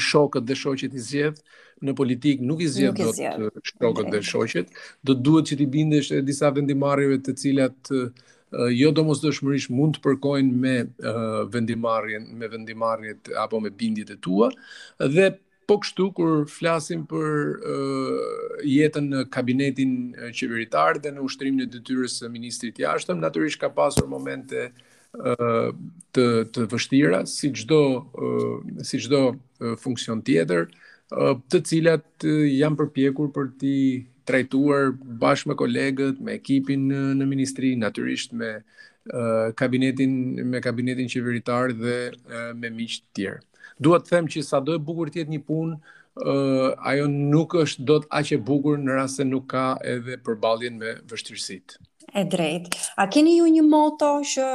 shokët 0.02 0.42
dhe 0.48 0.56
shoqet 0.56 0.94
i 0.96 1.02
zgjedh 1.04 1.38
në 1.84 1.92
politikë 1.94 2.42
nuk 2.48 2.62
i 2.64 2.66
zgjedh 2.66 3.02
dot 3.38 3.68
shokët 3.70 4.08
dhe 4.10 4.22
shoqet, 4.24 4.72
do 5.06 5.14
duhet 5.14 5.52
që 5.52 5.60
t'i 5.60 5.66
bindesh 5.70 6.08
disa 6.26 6.48
vendimarrjeve 6.56 7.20
të 7.22 7.34
cilat 7.38 7.92
jo 8.72 8.90
do 8.94 9.04
mos 9.08 9.20
dëshmërish 9.24 9.68
mund 9.74 9.98
të 9.98 10.02
përkojnë 10.06 10.60
me 10.62 10.74
vendimarrjen 11.52 12.28
me 12.38 12.48
vendimarjet 12.52 13.30
apo 13.40 13.60
me 13.60 13.70
bindjet 13.70 14.10
e 14.14 14.20
tua, 14.22 14.48
dhe 15.00 15.30
po 15.66 15.80
kështu 15.82 16.08
kur 16.16 16.44
flasim 16.50 17.04
për 17.10 18.60
jetën 18.62 19.08
në 19.12 19.24
kabinetin 19.34 19.94
qeveritar 20.38 21.00
dhe 21.02 21.14
në 21.16 21.24
ushtrim 21.26 21.56
në 21.60 21.66
dëtyrës 21.74 22.20
së 22.22 22.30
ministrit 22.32 22.78
jashtëm, 22.84 23.20
naturisht 23.22 23.60
ka 23.60 23.70
pasur 23.74 24.06
momente 24.08 24.70
të 26.16 26.26
të 26.52 26.66
vështira 26.72 27.22
si 27.30 27.50
çdo 27.56 27.82
si 28.84 29.00
çdo 29.00 29.20
funksion 29.80 30.20
tjetër, 30.22 30.68
të 31.50 31.62
cilat 31.64 32.26
janë 32.26 32.76
përpjekur 32.82 33.30
për 33.36 33.50
ti 33.60 33.74
trajtuar 34.28 34.90
bashkë 35.22 35.50
me 35.52 35.56
kolegët, 35.60 36.18
me 36.26 36.34
ekipin 36.40 36.86
në, 36.90 37.02
në 37.20 37.28
ministri, 37.30 37.70
natyrisht 37.78 38.34
me 38.40 38.50
uh, 38.58 39.52
kabinetin 39.60 40.18
me 40.52 40.62
kabinetin 40.64 41.10
qeveritar 41.12 41.74
dhe 41.82 41.98
uh, 42.10 42.48
me 42.58 42.72
miq 42.74 42.98
të 43.00 43.20
tjerë. 43.20 43.44
Dua 43.84 44.00
të 44.00 44.12
them 44.14 44.28
që 44.32 44.42
sado 44.48 44.74
e 44.78 44.82
bukur 44.88 45.10
të 45.12 45.22
jetë 45.22 45.34
një 45.36 45.42
punë, 45.48 45.76
uh, 45.76 46.70
ajo 46.92 47.08
nuk 47.12 47.54
është 47.64 47.86
dot 47.92 48.08
aq 48.20 48.32
e 48.38 48.40
bukur 48.50 48.80
në 48.82 48.96
rast 48.98 49.20
se 49.20 49.26
nuk 49.28 49.46
ka 49.54 49.66
edhe 49.94 50.18
përballjen 50.26 50.80
me 50.80 50.96
vështirësitë. 51.10 51.80
E 52.16 52.24
drejt. 52.32 52.72
A 53.02 53.08
keni 53.12 53.36
ju 53.38 53.48
një 53.56 53.64
moto 53.66 54.14
që 54.24 54.48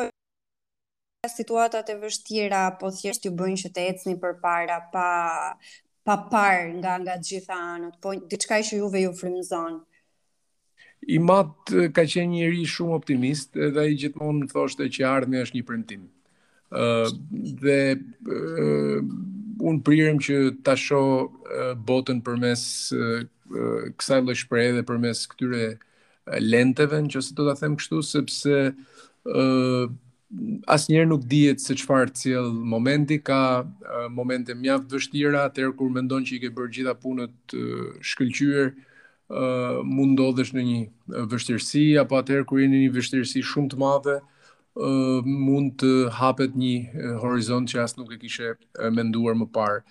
situatat 1.30 1.92
e 1.94 2.00
vështira 2.02 2.64
apo 2.72 2.90
thjesht 2.98 3.28
ju 3.28 3.32
bëjnë 3.38 3.62
që 3.66 3.72
të 3.76 3.84
ecni 3.92 4.16
përpara 4.24 4.80
pa 4.94 5.08
pa 6.04 6.16
parë 6.32 6.72
nga 6.80 6.96
nga 7.04 7.16
të 7.20 7.28
gjitha 7.36 7.58
anët, 7.76 7.98
po 8.02 8.16
diçka 8.32 8.62
që 8.68 8.80
juve 8.80 9.02
ju 9.04 9.12
frymëzon. 9.20 9.80
I 11.14 11.18
mat 11.22 11.72
ka 11.98 12.04
qenë 12.06 12.34
njëri 12.36 12.64
shumë 12.70 12.94
optimist 12.98 13.56
dhe 13.58 13.82
ai 13.86 13.96
gjithmonë 13.98 14.40
më 14.44 14.50
thoshte 14.54 14.88
që 14.98 15.06
ardhme 15.12 15.44
është 15.46 15.58
një 15.60 15.68
premtim. 15.70 16.08
ë 16.72 16.80
uh, 16.80 17.08
dhe 17.60 17.80
uh, 18.32 19.00
un 19.68 19.82
prirem 19.84 20.20
që 20.24 20.38
ta 20.64 20.78
sho 20.80 21.02
uh, 21.28 21.74
botën 21.84 22.22
përmes 22.24 22.62
uh, 22.96 23.26
kësaj 24.00 24.22
lloj 24.24 24.66
dhe 24.78 24.84
përmes 24.88 25.26
këtyre 25.34 25.76
lenteve, 26.48 27.02
nëse 27.04 27.36
do 27.36 27.50
ta 27.50 27.58
them 27.60 27.76
kështu 27.76 28.00
sepse 28.14 28.56
ë 28.72 28.72
uh, 29.28 29.92
asnjëherë 30.72 31.10
nuk 31.10 31.26
dihet 31.28 31.60
se 31.62 31.76
çfarë 31.76 32.14
cilë 32.16 32.52
momenti 32.74 33.18
ka 33.26 33.42
uh, 33.64 34.08
momente 34.14 34.54
mjaft 34.56 34.92
vështira 34.94 35.46
atër 35.48 35.74
kur 35.76 35.92
mendon 35.92 36.24
që 36.28 36.38
i 36.38 36.42
ke 36.46 36.52
bërë 36.56 36.74
gjitha 36.78 36.94
punët 37.04 37.56
uh, 37.58 37.90
shkëlqyer 38.00 38.70
uh, 38.72 39.82
mund 39.84 40.16
ndodhesh 40.16 40.54
në 40.56 40.64
një 40.70 41.26
vështirësi 41.34 41.86
apo 42.04 42.20
atër 42.22 42.46
kur 42.48 42.64
jeni 42.64 42.80
në 42.80 42.84
një 42.86 42.94
vështirësi 42.96 43.44
shumë 43.52 43.74
të 43.74 43.82
madhe 43.84 44.16
uh, 44.22 45.20
mund 45.28 45.76
të 45.84 45.92
hapet 46.22 46.56
një 46.56 47.18
horizont 47.26 47.68
që 47.72 47.84
as 47.84 47.98
nuk 48.00 48.14
e 48.16 48.20
kishe 48.22 48.54
menduar 48.96 49.36
më 49.36 49.50
parë. 49.56 49.82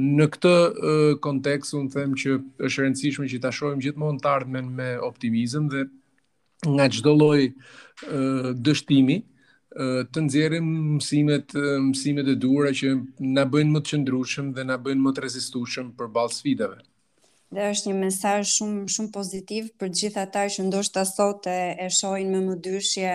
Në 0.00 0.28
këtë 0.36 0.56
uh, 0.60 1.14
kontekst 1.26 1.76
unë 1.76 1.92
them 1.98 2.14
që 2.16 2.38
është 2.70 2.86
rëndësishme 2.86 3.28
që 3.34 3.42
ta 3.44 3.52
shohim 3.52 3.82
gjithmonë 3.84 4.24
të 4.24 4.32
ardhmen 4.32 4.72
me 4.80 4.92
optimizëm 5.10 5.68
dhe 5.76 5.84
nga 6.70 6.86
çdo 6.92 7.12
loj 7.16 7.38
uh, 7.50 8.54
dështimi, 8.56 9.20
të 10.16 10.22
nxjerrim 10.28 10.70
mësimet 10.94 11.54
mësimet 11.84 12.30
e 12.32 12.36
duhura 12.46 12.72
që 12.82 12.90
na 13.38 13.46
bëjnë 13.54 13.72
më 13.76 13.82
të 13.84 13.90
qëndrushëm 13.92 14.52
dhe 14.58 14.66
na 14.72 14.80
bëjnë 14.88 15.04
më 15.06 15.14
të 15.20 15.26
rezistueshëm 15.28 15.94
përballë 16.02 16.38
sfidave 16.40 16.82
dhe 17.54 17.64
është 17.72 17.90
një 17.90 17.94
mesazh 18.00 18.50
shumë 18.56 18.86
shumë 18.94 19.10
pozitiv 19.14 19.68
për 19.80 19.88
gjitha 20.00 20.22
ta 20.34 20.44
që 20.54 20.64
ndoshta 20.68 21.02
sot 21.08 21.46
e, 21.50 21.54
e 21.82 21.86
shohin 21.90 22.28
me 22.34 22.54
dyshje 22.62 23.14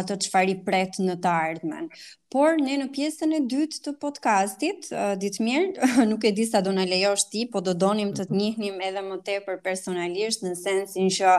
ato 0.00 0.16
çfarë 0.24 0.52
i 0.52 0.56
pret 0.66 0.98
në 1.00 1.14
të 1.24 1.30
ardhmen. 1.44 1.86
Por 2.30 2.58
ne 2.62 2.76
në 2.78 2.90
pjesën 2.94 3.32
e 3.34 3.38
dytë 3.50 3.78
të 3.86 3.94
podcastit, 4.04 4.84
uh, 4.94 5.14
ditë 5.18 5.42
mirë, 5.46 5.88
nuk 6.10 6.26
e 6.28 6.30
di 6.36 6.44
sa 6.46 6.60
do 6.62 6.70
na 6.76 6.84
lejosh 6.86 7.24
ti, 7.32 7.46
po 7.50 7.62
do 7.66 7.72
donim 7.84 8.12
të 8.14 8.28
të 8.28 8.36
njihnim 8.38 8.76
edhe 8.86 9.02
më 9.08 9.16
tepër 9.26 9.58
personalisht 9.64 10.44
në 10.46 10.52
sensin 10.60 11.08
që 11.16 11.32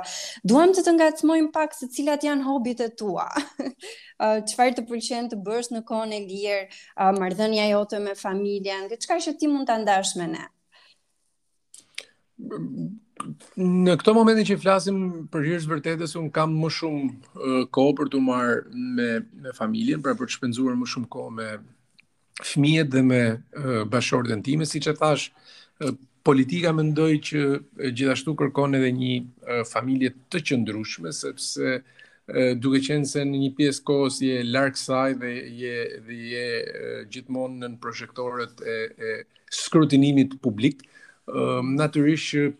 duam 0.51 0.73
të 0.75 0.83
të 0.89 0.95
ngacmojmë 0.97 1.51
pak 1.55 1.77
se 1.77 1.87
cilat 1.95 2.25
janë 2.27 2.43
hobit 2.49 2.81
e 2.83 2.89
tua. 3.01 3.29
Çfarë 4.49 4.73
uh, 4.73 4.79
të 4.81 4.87
pëlqen 4.89 5.29
të 5.31 5.39
bësh 5.47 5.69
në 5.77 5.83
kohën 5.93 6.17
e 6.19 6.23
lirë, 6.25 6.65
uh, 7.05 7.69
jote 7.71 7.99
me 8.09 8.15
familjen, 8.25 8.89
diçka 8.91 9.21
që 9.27 9.37
ti 9.39 9.47
mund 9.47 9.67
ta 9.71 9.77
ndash 9.77 10.17
me 10.19 10.27
ne 10.35 10.49
në 12.49 13.93
këtë 14.01 14.13
momentin 14.17 14.47
që 14.47 14.57
flasim 14.61 14.99
për 15.31 15.45
hirës 15.47 15.67
vërtetës 15.69 16.15
un 16.19 16.29
kam 16.33 16.53
më 16.57 16.71
shumë 16.77 17.09
uh, 17.09 17.59
kohë 17.73 17.93
për 17.99 18.11
të 18.13 18.21
marë 18.25 18.85
me 18.97 19.09
me 19.45 19.53
familjen, 19.57 20.01
pra 20.03 20.15
për 20.17 20.29
të 20.29 20.35
shpenzuar 20.39 20.77
më 20.79 20.89
shumë 20.93 21.09
kohë 21.13 21.35
me 21.37 21.49
fëmijët 22.51 22.91
dhe 22.95 23.03
me 23.05 23.21
uh, 23.31 23.81
bashkëshortën 23.91 24.41
time, 24.45 24.65
siç 24.65 24.89
e 24.89 24.95
thash, 24.97 25.27
uh, 25.85 25.93
politika 26.25 26.73
mendoj 26.73 27.11
që 27.29 27.41
uh, 27.53 27.87
gjithashtu 27.91 28.33
kërkon 28.41 28.79
edhe 28.79 28.89
një 28.97 29.13
uh, 29.21 29.63
familje 29.69 30.15
të 30.31 30.45
qëndrueshme 30.51 31.13
sepse 31.17 31.81
duke 32.63 32.79
qenë 32.85 33.07
se 33.09 33.25
në 33.27 33.39
një 33.41 33.47
pjesë 33.57 33.81
kohës 33.89 34.19
je 34.23 34.35
larg 34.47 34.77
saj 34.79 35.15
dhe 35.19 35.31
je 35.57 35.77
dhe 36.05 36.17
je 36.31 36.43
gjithmonë 37.11 37.65
në 37.73 37.79
projektorët 37.83 38.61
e, 38.61 38.75
e 38.93 39.09
skrutinimit 39.51 40.37
publik, 40.45 40.85
natyrisht 41.77 42.53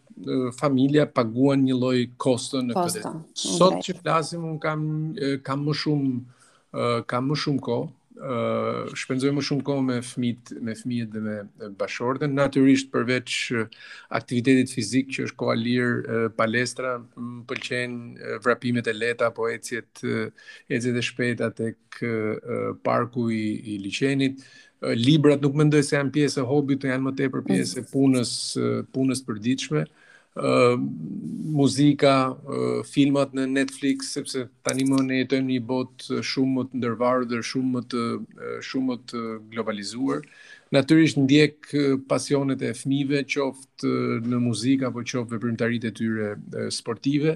familja 0.61 1.05
paguan 1.09 1.63
një 1.65 1.75
lloj 1.81 1.99
koste 2.17 2.61
në 2.61 2.75
këtë. 2.75 3.01
Mm, 3.11 3.23
Sot 3.41 3.79
që 3.87 3.95
flasim 4.01 4.43
un 4.51 4.59
kam 4.65 4.85
kam 5.47 5.63
më 5.69 5.73
shumë 5.83 6.11
kam 7.11 7.27
më 7.31 7.39
shumë 7.43 7.63
kohë, 7.67 7.87
shpenzojmë 8.23 9.39
më 9.39 9.43
shumë 9.47 9.63
kohë 9.65 9.83
me 9.85 9.95
fëmijët 10.05 10.51
me 10.65 10.75
fëmijët 10.77 11.15
dhe 11.15 11.21
me 11.25 11.69
bashortën 11.79 12.33
natyrisht 12.37 12.91
përveç 12.93 13.37
aktivitetit 14.17 14.73
fizik 14.75 15.09
që 15.15 15.27
është 15.29 15.39
koha 15.41 15.55
lirë 15.57 16.19
palestra 16.37 16.95
më 17.01 17.43
pëlqen 17.49 17.95
vrapimet 18.45 18.87
e 18.91 18.95
lehta 18.97 19.31
apo 19.31 19.49
ecjet 19.49 20.03
ecjet 20.69 20.93
e 20.93 21.01
shpejta 21.07 21.51
tek 21.57 22.01
parku 22.85 23.29
i, 23.33 23.75
i 23.75 23.81
liçenit 23.85 24.43
librat 24.97 25.41
nuk 25.45 25.57
mendoj 25.61 25.81
se 25.85 25.93
janë 25.97 26.11
pjesë 26.15 26.41
e 26.41 26.47
hobit, 26.49 26.85
janë 26.89 27.05
më 27.05 27.11
tepër 27.19 27.43
pjesë 27.45 27.83
e 27.83 27.89
punës, 27.91 28.31
punës 28.93 29.19
përditshme. 29.27 29.83
ë 29.85 30.00
muzika, 30.39 32.31
filmat 32.87 33.33
në 33.35 33.45
Netflix, 33.51 34.13
sepse 34.15 34.45
tani 34.63 34.85
më 34.87 35.01
ne 35.03 35.17
jetojmë 35.19 35.51
një 35.51 35.63
bot 35.67 36.05
shumë 36.07 36.55
më 36.55 36.63
të 36.71 36.77
ndërvarë 36.79 37.25
dhe 37.31 37.41
shumë 37.43 37.71
më 37.75 37.81
të 37.91 38.05
shumë 38.69 38.87
më 38.91 38.97
të 39.11 39.21
globalizuar. 39.51 40.23
Natyrisht 40.71 41.19
ndjek 41.19 41.73
pasionet 42.07 42.61
e 42.63 42.71
fëmijëve, 42.79 43.25
qoftë 43.27 43.91
në 44.31 44.39
muzikë 44.45 44.87
apo 44.87 45.03
qoftë 45.03 45.35
veprimtaritë 45.35 45.89
e 45.91 45.95
tyre 45.99 46.31
sportive. 46.79 47.35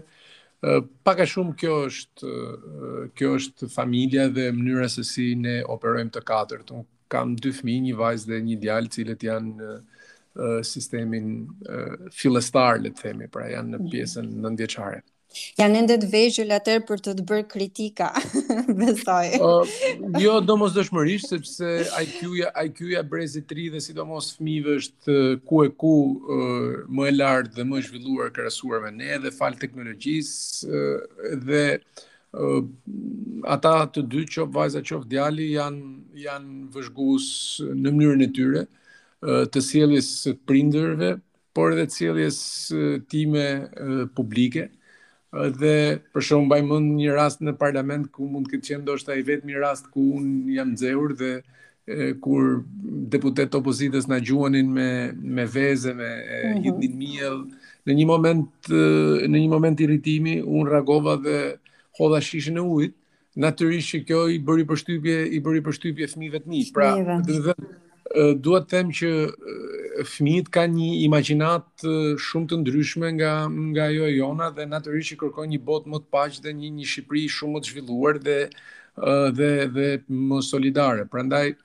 Pak 1.04 1.20
a 1.20 1.28
shumë 1.28 1.52
kjo 1.60 1.76
është 1.90 3.10
kjo 3.14 3.34
është 3.42 3.68
familja 3.76 4.30
dhe 4.34 4.48
mënyra 4.56 4.88
se 4.90 5.04
si 5.06 5.34
ne 5.36 5.60
operojmë 5.70 6.16
të 6.16 6.24
katërt. 6.32 6.72
Unë 6.72 6.88
kam 7.12 7.36
dy 7.38 7.52
fëmijë, 7.54 7.84
një 7.90 8.00
vajzë 8.00 8.32
dhe 8.32 8.40
një 8.48 8.58
djalë, 8.64 8.94
cilët 8.96 9.28
janë 9.28 9.76
sistemin 10.64 11.48
uh, 11.70 12.06
le 12.06 12.42
të 12.90 12.94
themi, 13.02 13.28
pra 13.32 13.50
janë 13.52 13.70
në 13.76 13.80
mhm. 13.80 13.90
pjesën 13.92 14.26
nëndvjeçare. 14.44 15.02
Janë 15.60 15.78
ende 15.82 15.96
të 16.00 16.08
vegjël 16.14 16.52
për 16.88 16.98
të 17.04 17.12
të 17.18 17.24
bërë 17.28 17.46
kritika, 17.52 18.08
besoj. 18.82 19.36
Uh, 19.36 19.68
jo 20.22 20.38
domosdoshmërisht 20.40 21.28
sepse 21.34 21.72
IQ-ja, 22.06 22.54
IQ-ja 22.70 23.02
brezit 23.04 23.48
të 23.50 23.68
dhe 23.74 23.82
sidomos 23.84 24.30
fëmijëve 24.38 24.76
është 24.80 25.18
ku 25.50 25.66
e 25.66 25.74
ku 25.76 25.92
uh, 26.16 26.88
më 26.88 27.10
e 27.10 27.16
lartë 27.18 27.56
dhe 27.58 27.66
më 27.68 27.82
e 27.82 27.86
zhvilluar 27.90 28.32
krahasuar 28.36 28.86
me 28.86 28.92
ne 28.96 29.18
dhe 29.26 29.32
fal 29.36 29.58
teknologjisë 29.60 30.72
uh, 30.72 31.28
dhe 31.44 31.66
uh, 31.82 32.62
ata 33.58 33.76
të 33.92 34.08
dy 34.16 34.24
qof 34.32 34.56
vajza 34.56 34.86
qof 34.88 35.04
djali 35.12 35.52
janë 35.58 36.16
janë 36.30 36.72
vëzhgues 36.78 37.30
në 37.76 37.92
mënyrën 37.92 38.28
e 38.28 38.32
tyre 38.40 38.66
të 39.26 39.62
sjelljes 39.66 40.08
së 40.24 40.36
prindërve, 40.48 41.16
por 41.56 41.74
edhe 41.74 41.90
sjelljes 41.90 42.38
time 43.10 43.46
publike. 44.16 44.68
Dhe 45.36 45.76
për 46.14 46.24
shkakun 46.24 46.46
mbaj 46.48 46.62
mend 46.68 46.94
një 47.00 47.16
rast 47.18 47.42
në 47.44 47.56
parlament 47.60 48.10
ku 48.14 48.28
mund 48.32 48.48
të 48.48 48.56
ketë 48.56 48.70
qenë 48.70 48.84
ndoshta 48.86 49.16
i 49.20 49.24
vetmi 49.28 49.58
rast 49.60 49.88
ku 49.92 50.04
un 50.20 50.28
jam 50.54 50.70
nxehur 50.72 51.12
dhe 51.20 51.32
e, 51.36 52.14
kur 52.24 52.62
deputet 53.12 53.56
opozitës 53.58 54.08
na 54.08 54.22
gjuanin 54.24 54.70
me 54.78 54.88
me 55.36 55.44
veze 55.58 55.92
me 55.94 56.08
mhm. 56.08 56.62
hidhnin 56.64 56.96
miell 57.02 57.42
në 57.86 57.98
një 58.00 58.08
moment 58.08 58.72
në 58.72 59.36
një 59.42 59.50
moment 59.52 59.84
irritimi 59.84 60.38
un 60.40 60.72
reagova 60.72 61.18
dhe 61.26 61.36
hodha 62.00 62.22
shishën 62.24 62.62
e 62.62 62.68
ujit 62.78 62.96
natyrisht 63.36 63.92
që 63.92 64.04
kjo 64.08 64.22
i 64.38 64.40
bëri 64.40 64.64
përshtypje 64.72 65.20
i 65.36 65.42
bëri 65.44 65.66
përshtypje 65.68 66.14
fëmijëve 66.14 66.46
të 66.46 66.54
mi 66.54 66.64
pra 66.76 66.94
duhet 68.40 68.68
të 68.70 68.76
them 68.76 68.92
që 68.94 69.10
fëmijët 70.06 70.50
kanë 70.54 70.74
një 70.78 70.90
imagjinat 71.08 71.86
shumë 72.22 72.48
të 72.52 72.60
ndryshme 72.62 73.10
nga 73.18 73.32
nga 73.50 73.82
ajo 73.90 74.06
e 74.12 74.16
jona 74.18 74.52
dhe 74.54 74.66
natyrisht 74.70 75.10
që 75.14 75.18
kërkojnë 75.24 75.56
një 75.58 75.62
botë 75.66 75.90
më 75.94 76.00
të 76.04 76.10
paqë 76.14 76.42
dhe 76.46 76.54
një 76.60 76.70
një 76.78 76.86
Shqipëri 76.92 77.24
shumë 77.36 77.54
më 77.56 77.60
të 77.66 77.70
zhvilluar 77.72 78.20
dhe 78.26 78.38
dhe 79.36 79.50
dhe 79.76 79.88
më 80.16 80.40
solidare. 80.42 81.06
Prandaj 81.06 81.56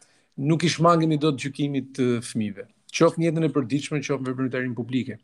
nuk 0.41 0.65
i 0.67 0.71
shmangeni 0.71 1.19
dot 1.23 1.37
gjykimit 1.39 1.93
të 1.95 2.07
fëmijëve. 2.27 2.65
Qof 2.91 3.19
në 3.21 3.29
jetën 3.29 3.47
e 3.47 3.53
përditshme, 3.55 4.01
qof 4.03 4.19
në 4.23 4.33
veprimtarin 4.33 4.73
publike. 4.75 5.21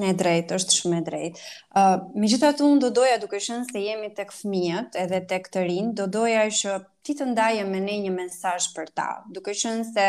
Në 0.00 0.12
drejt, 0.16 0.52
është 0.54 0.76
shumë 0.78 1.00
e 1.00 1.02
drejt. 1.04 1.40
Mi 1.74 1.82
gjitha 1.82 1.96
megjithatë 2.22 2.64
unë 2.64 2.80
do 2.86 2.90
doja 3.00 3.18
duke 3.20 3.40
qenë 3.42 3.66
se 3.68 3.82
jemi 3.82 4.08
tek 4.16 4.30
fëmijët 4.32 4.96
edhe 5.02 5.20
tek 5.28 5.50
të 5.52 5.66
rinj, 5.66 5.90
do 5.98 6.06
doja 6.08 6.46
që 6.48 6.78
ti 7.04 7.16
të 7.18 7.26
ndaje 7.34 7.66
me 7.68 7.80
ne 7.82 7.98
një 8.06 8.12
mesazh 8.14 8.70
për 8.76 8.88
ta, 8.96 9.08
duke 9.34 9.52
qenë 9.56 9.84
se 9.90 10.06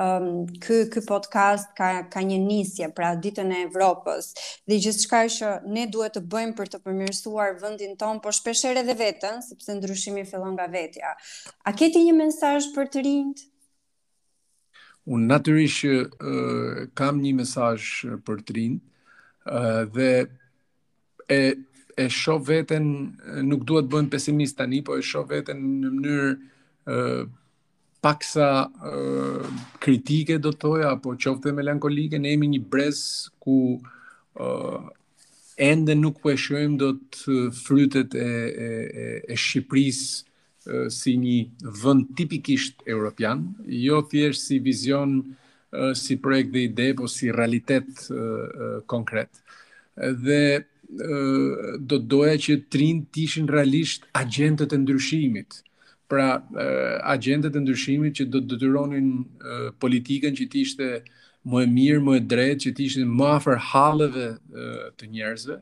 um, 0.00 0.46
ky 0.60 0.86
ky 0.92 1.00
podcast 1.04 1.68
ka 1.76 2.08
ka 2.12 2.20
një 2.24 2.38
nisje 2.46 2.88
pra 2.96 3.12
ditën 3.16 3.52
e 3.52 3.58
Evropës 3.66 4.30
dhe 4.68 4.78
gjithçka 4.84 5.20
që 5.36 5.50
ne 5.76 5.84
duhet 5.92 6.14
të 6.16 6.22
bëjmë 6.32 6.56
për 6.60 6.70
të 6.72 6.80
përmirësuar 6.86 7.58
vendin 7.62 7.92
ton 8.00 8.20
por 8.24 8.34
shpesh 8.38 8.62
herë 8.68 8.84
edhe 8.84 8.96
veten 9.02 9.42
sepse 9.44 9.76
ndryshimi 9.76 10.24
fillon 10.26 10.54
nga 10.56 10.68
vetja. 10.72 11.12
A 11.68 11.72
ke 11.72 11.90
ti 11.92 12.02
një 12.08 12.14
mesazh 12.24 12.70
për 12.76 12.88
të 12.94 13.04
rinjt? 13.06 13.44
Unë 15.10 15.26
natyrisht 15.34 15.84
uh, 15.86 16.86
kam 16.94 17.20
një 17.24 17.34
mesazh 17.42 18.04
për 18.24 18.40
të 18.48 18.56
rinjt 18.60 18.86
uh, 19.52 19.84
dhe 19.90 20.28
e 21.30 21.40
e 22.00 22.06
shoh 22.08 22.38
veten 22.48 22.84
nuk 23.44 23.64
duhet 23.68 23.88
bëhem 23.92 24.06
pesimist 24.08 24.56
tani, 24.56 24.78
po 24.80 24.94
e 24.96 25.02
shoh 25.04 25.26
veten 25.28 25.58
në 25.82 25.88
mënyrë 25.92 27.39
paksa 28.00 28.68
uh, 28.68 29.58
kritike 29.82 30.38
do 30.40 30.50
të 30.54 30.60
thoja 30.64 30.92
apo 30.96 31.12
qoftë 31.24 31.52
melankolike 31.56 32.20
ne 32.20 32.32
jemi 32.32 32.48
një 32.54 32.62
brez 32.72 33.00
ku 33.42 33.56
uh, 33.80 34.88
ende 35.68 35.96
nuk 36.00 36.20
po 36.24 36.32
e 36.32 36.38
shohim 36.40 36.78
dot 36.80 37.18
frytet 37.62 38.14
e 38.16 38.24
e 38.24 38.70
e 39.04 39.36
Shqipërisë 39.36 40.08
uh, 40.16 40.88
si 40.88 41.16
një 41.20 41.72
vend 41.84 42.08
tipikisht 42.16 42.80
europian, 42.88 43.44
jo 43.84 44.00
thjesht 44.08 44.46
si 44.48 44.60
vizion 44.64 45.18
uh, 45.20 45.92
si 45.94 46.16
projekt 46.16 46.54
dhe 46.56 46.64
ide, 46.70 46.88
po 46.96 47.08
si 47.08 47.28
realitet 47.32 48.06
uh, 48.08 48.16
uh, 48.16 48.76
konkret. 48.88 49.44
Dhe 50.00 50.42
uh, 50.56 51.74
do 51.76 51.98
doja 51.98 52.38
që 52.48 52.56
trin 52.72 53.04
të 53.04 53.26
ishin 53.26 53.50
realisht 53.52 54.08
agentët 54.16 54.72
e 54.72 54.80
ndryshimit 54.80 55.62
pra 56.10 56.42
e, 57.26 57.32
e 57.32 57.60
ndryshimit 57.60 58.18
që 58.18 58.26
do 58.32 58.40
të 58.42 58.48
detyronin 58.54 59.08
politikën 59.82 60.34
që 60.40 60.48
të 60.52 60.64
ishte 60.66 60.88
më 61.48 61.62
e 61.66 61.68
mirë, 61.74 62.00
më 62.06 62.16
e 62.20 62.24
drejtë, 62.32 62.62
që 62.66 62.70
të 62.76 62.82
ishte 62.88 63.04
më 63.18 63.28
afër 63.38 63.60
halleve 63.70 64.26
të 64.98 65.06
njerëzve, 65.14 65.56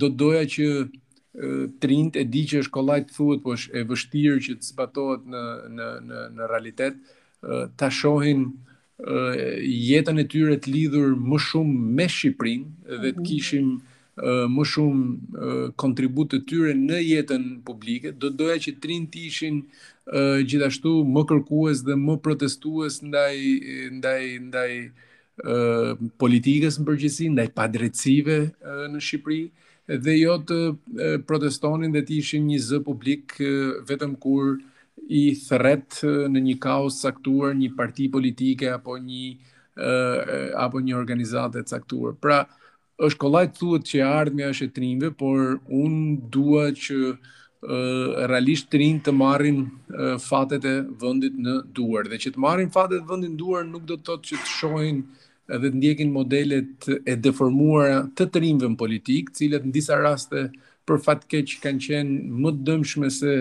do 0.00 0.10
doja 0.22 0.44
që 0.54 0.68
trint 1.82 2.14
e 2.14 2.22
di 2.32 2.44
që 2.50 2.60
është 2.62 2.74
kollaj 2.76 2.98
të 3.08 3.16
thuhet, 3.16 3.40
po 3.42 3.54
është 3.56 3.74
e 3.74 3.82
vështirë 3.90 4.42
që 4.46 4.54
të 4.60 4.68
zbatohet 4.68 5.26
në 5.32 5.42
në 5.78 5.88
në 6.12 6.20
në 6.36 6.50
realitet, 6.52 7.00
ta 7.80 7.90
shohin 7.98 8.44
jetën 9.88 10.22
e 10.22 10.26
tyre 10.30 10.60
të 10.62 10.70
lidhur 10.76 11.16
më 11.32 11.40
shumë 11.48 11.90
me 11.98 12.06
Shqipërinë 12.14 12.94
dhe 13.02 13.10
të 13.16 13.18
mhm. 13.18 13.26
kishim 13.32 13.72
më 14.22 14.62
shumë 14.70 15.72
kontribut 15.80 16.30
të 16.30 16.38
tyre 16.48 16.74
në 16.76 16.98
jetën 17.02 17.44
publike, 17.66 18.12
do 18.12 18.30
doja 18.30 18.58
që 18.62 18.72
të 18.80 18.86
rinë 18.90 19.10
të 19.14 19.18
ishin 19.26 19.60
gjithashtu 20.46 20.92
më 21.14 21.24
kërkues 21.30 21.82
dhe 21.86 21.96
më 21.98 22.18
protestues 22.22 23.00
ndaj, 23.08 23.36
ndaj, 23.98 24.24
ndaj 24.50 24.72
politikës 26.18 26.78
në 26.78 26.86
përgjësi, 26.86 27.26
ndaj 27.34 27.46
padrecive 27.58 28.38
në 28.92 29.02
Shqipëri, 29.02 29.42
dhe 30.04 30.14
jo 30.18 30.36
të 30.48 30.58
protestonin 31.28 31.92
dhe 31.92 32.04
të 32.06 32.18
ishin 32.22 32.46
një 32.48 32.58
zë 32.68 32.78
publik 32.86 33.34
vetëm 33.88 34.14
kur 34.22 34.54
i 35.12 35.24
thret 35.36 35.98
në 36.32 36.40
një 36.40 36.54
kaos 36.62 37.02
saktuar 37.04 37.52
një 37.58 37.74
parti 37.76 38.06
politike 38.08 38.70
apo 38.72 38.94
një 38.94 40.54
apo 40.54 40.78
një 40.80 40.94
organizatë 40.96 41.60
e 41.64 41.64
caktuar. 41.68 42.14
Pra, 42.16 42.44
është 43.02 43.18
kollaj 43.24 43.44
të 43.48 43.56
thuhet 43.58 43.86
që 43.90 44.02
ardhmja 44.06 44.48
është 44.52 44.66
e 44.68 44.74
trinjve, 44.76 45.08
por 45.18 45.58
unë 45.66 46.18
dua 46.30 46.68
që 46.78 46.98
uh, 47.14 48.26
realisht 48.30 48.70
të 48.70 48.80
të 49.04 49.12
marrin 49.18 49.64
fatet 50.28 50.64
e 50.64 50.76
vëndit 51.02 51.34
në 51.42 51.56
duar. 51.76 52.06
Dhe 52.08 52.18
që 52.24 52.34
të 52.34 52.38
marrin 52.44 52.70
fatet 52.74 53.02
e 53.02 53.06
vëndit 53.10 53.32
në 53.34 53.38
duar 53.40 53.64
nuk 53.66 53.84
do 53.88 53.96
të 53.96 54.04
thotë 54.10 54.28
që 54.30 54.36
të 54.42 54.52
shojnë 54.58 55.02
edhe 55.54 55.70
të 55.72 55.76
ndjekin 55.76 56.12
modelet 56.12 56.88
e 57.04 57.16
deformuara 57.20 58.04
të 58.16 58.28
të 58.32 58.40
rinjve 58.46 58.68
në 58.72 58.78
politikë, 58.80 59.34
cilët 59.36 59.66
në 59.68 59.72
disa 59.74 59.98
raste 60.00 60.46
për 60.88 61.00
keq 61.32 61.58
kanë 61.64 61.80
qenë 61.80 62.16
më 62.44 62.50
të 62.58 62.62
dëmshme 62.70 63.10
se 63.12 63.34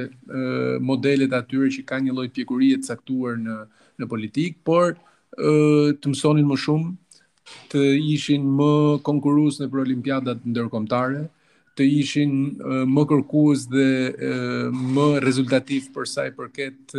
modelet 0.83 1.31
atyre 1.37 1.69
që 1.75 1.85
kanë 1.87 2.07
një 2.09 2.15
lloj 2.17 2.27
pjekurie 2.35 2.75
të 2.79 2.89
caktuar 2.95 3.37
në 3.39 3.61
në 4.01 4.07
politikë, 4.09 4.57
por 4.65 4.95
të 5.33 6.05
mësonin 6.11 6.47
më 6.49 6.57
shumë, 6.61 6.89
të 7.71 7.79
ishin 8.09 8.45
më 8.59 8.67
konkurues 9.09 9.57
në 9.61 9.67
për 9.73 9.81
olimpiadat 9.83 10.45
ndërkombëtare, 10.51 11.23
të 11.77 11.87
ishin 12.03 12.33
më 12.95 13.05
kërkues 13.11 13.67
dhe 13.75 13.87
më 14.97 15.07
rezultativ 15.27 15.91
për 15.97 16.09
sa 16.15 16.27
i 16.29 16.33
përket 16.39 16.97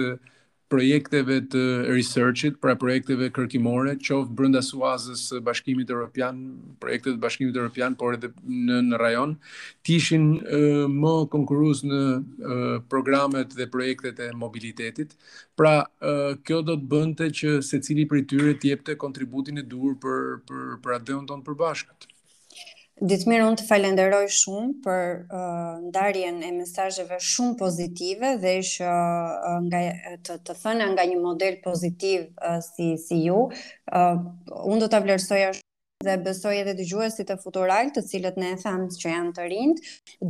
projekteve 0.75 1.37
të 1.53 1.61
researchit, 1.93 2.57
pra 2.63 2.73
projekteve 2.81 3.29
kërkimore, 3.37 3.93
qoftë 4.05 4.35
brenda 4.37 4.63
Suazës 4.67 5.21
së 5.31 5.39
Bashkimit 5.47 5.91
Evropian, 5.95 6.39
projekte 6.83 7.13
të 7.15 7.21
Bashkimit 7.23 7.59
Evropian, 7.61 7.95
por 8.01 8.17
edhe 8.17 8.33
në 8.51 8.81
në 8.89 8.99
rajon, 9.03 9.37
të 9.87 9.95
ishin 10.01 10.25
më 10.99 11.13
konkurues 11.35 11.85
në 11.87 12.01
programet 12.93 13.55
dhe 13.59 13.69
projektet 13.75 14.23
e 14.27 14.33
mobilitetit. 14.45 15.15
Pra, 15.59 15.77
kjo 16.49 16.59
do 16.67 16.75
të 16.81 16.91
bënte 16.95 17.31
që 17.43 17.61
secili 17.69 18.09
prej 18.11 18.27
tyre 18.33 18.57
të 18.59 18.73
jepte 18.75 18.99
kontributin 19.05 19.63
e 19.63 19.69
duhur 19.75 19.95
për 20.03 20.19
për 20.51 20.67
për 20.83 20.99
atë 20.99 21.05
ndonjë 21.21 21.39
të 21.45 21.53
përbashkët. 21.53 22.11
Ditmir, 23.03 23.41
unë 23.43 23.59
të 23.59 23.65
falenderoj 23.67 24.27
shumë 24.39 24.69
për 24.85 25.09
uh, 25.19 25.87
ndarjen 25.89 26.37
e 26.47 26.51
mesajëve 26.59 27.17
shumë 27.31 27.57
pozitive 27.65 28.31
dhe 28.45 28.53
ishë 28.61 28.87
uh, 28.93 29.57
nga, 29.67 29.81
të, 30.29 30.37
të 30.47 30.55
thënë 30.61 30.87
nga 30.93 31.09
një 31.13 31.19
model 31.25 31.59
pozitiv 31.67 32.29
uh, 32.31 32.61
si, 32.69 32.93
si 33.09 33.19
ju. 33.25 33.41
Uh, 33.91 34.23
unë 34.61 34.85
do 34.85 34.91
të 34.95 35.03
vlerësoja 35.09 35.51
dhe 36.05 36.15
besoj 36.25 36.55
edhe 36.63 36.75
dëgjuesit 36.79 37.31
e 37.33 37.37
futural, 37.41 37.91
të 37.95 38.03
cilët 38.11 38.39
ne 38.41 38.51
e 38.55 38.59
them 38.61 38.85
që 38.93 39.11
janë 39.15 39.33
të 39.39 39.47
rinj, 39.53 39.77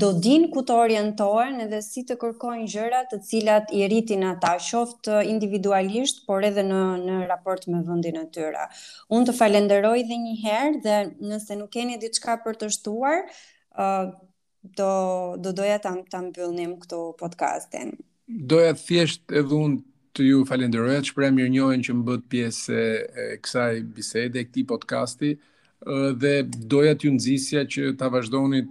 do 0.03 0.11
din 0.27 0.49
ku 0.55 0.63
të 0.69 0.77
orientohen 0.85 1.59
edhe 1.67 1.81
si 1.87 2.05
të 2.09 2.17
kërkojnë 2.23 2.67
gjëra 2.75 3.03
të 3.13 3.19
cilat 3.31 3.73
i 3.79 3.85
rritin 3.91 4.25
ata, 4.31 4.55
qoftë 4.69 5.19
individualisht, 5.33 6.23
por 6.29 6.47
edhe 6.49 6.65
në 6.69 6.83
në 7.05 7.19
raport 7.31 7.67
me 7.71 7.83
vendin 7.87 8.21
e 8.23 8.27
tyre. 8.37 8.69
Unë 9.13 9.29
të 9.33 9.37
falenderoj 9.41 9.95
edhe 10.05 10.19
një 10.25 10.37
herë 10.45 10.81
dhe 10.87 10.99
nëse 11.33 11.57
nuk 11.61 11.73
keni 11.77 11.99
diçka 12.05 12.37
për 12.47 12.61
të 12.63 12.71
shtuar, 12.79 13.25
ë 13.75 14.13
do 14.81 14.91
do 15.45 15.51
doja 15.53 15.81
ta 15.85 15.91
ta 16.11 16.23
mbyllnim 16.25 16.79
këtu 16.81 16.99
podcastin. 17.21 17.91
Doja 18.53 18.73
thjesht 18.81 19.35
edhe 19.41 19.53
unë 19.67 19.83
të 20.17 20.25
ju 20.29 20.45
falenderoj, 20.49 20.95
të 21.03 21.11
shpre 21.11 21.29
njojnë 21.37 21.85
që 21.89 21.93
pra 21.93 21.99
më 22.01 22.05
bët 22.09 22.25
pjesë 22.33 22.81
e, 22.95 23.27
kësaj 23.45 23.73
bisede, 23.97 24.45
e 24.47 24.63
podcasti 24.71 25.35
dhe 26.15 26.43
doja 26.67 26.95
t'ju 26.97 27.11
nxisja 27.15 27.65
që 27.69 27.95
ta 28.01 28.09
vazhdoni 28.13 28.63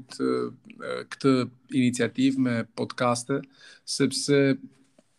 këtë 1.12 1.34
iniciativë 1.74 2.42
me 2.42 2.56
podcaste 2.76 3.38
sepse 3.86 4.58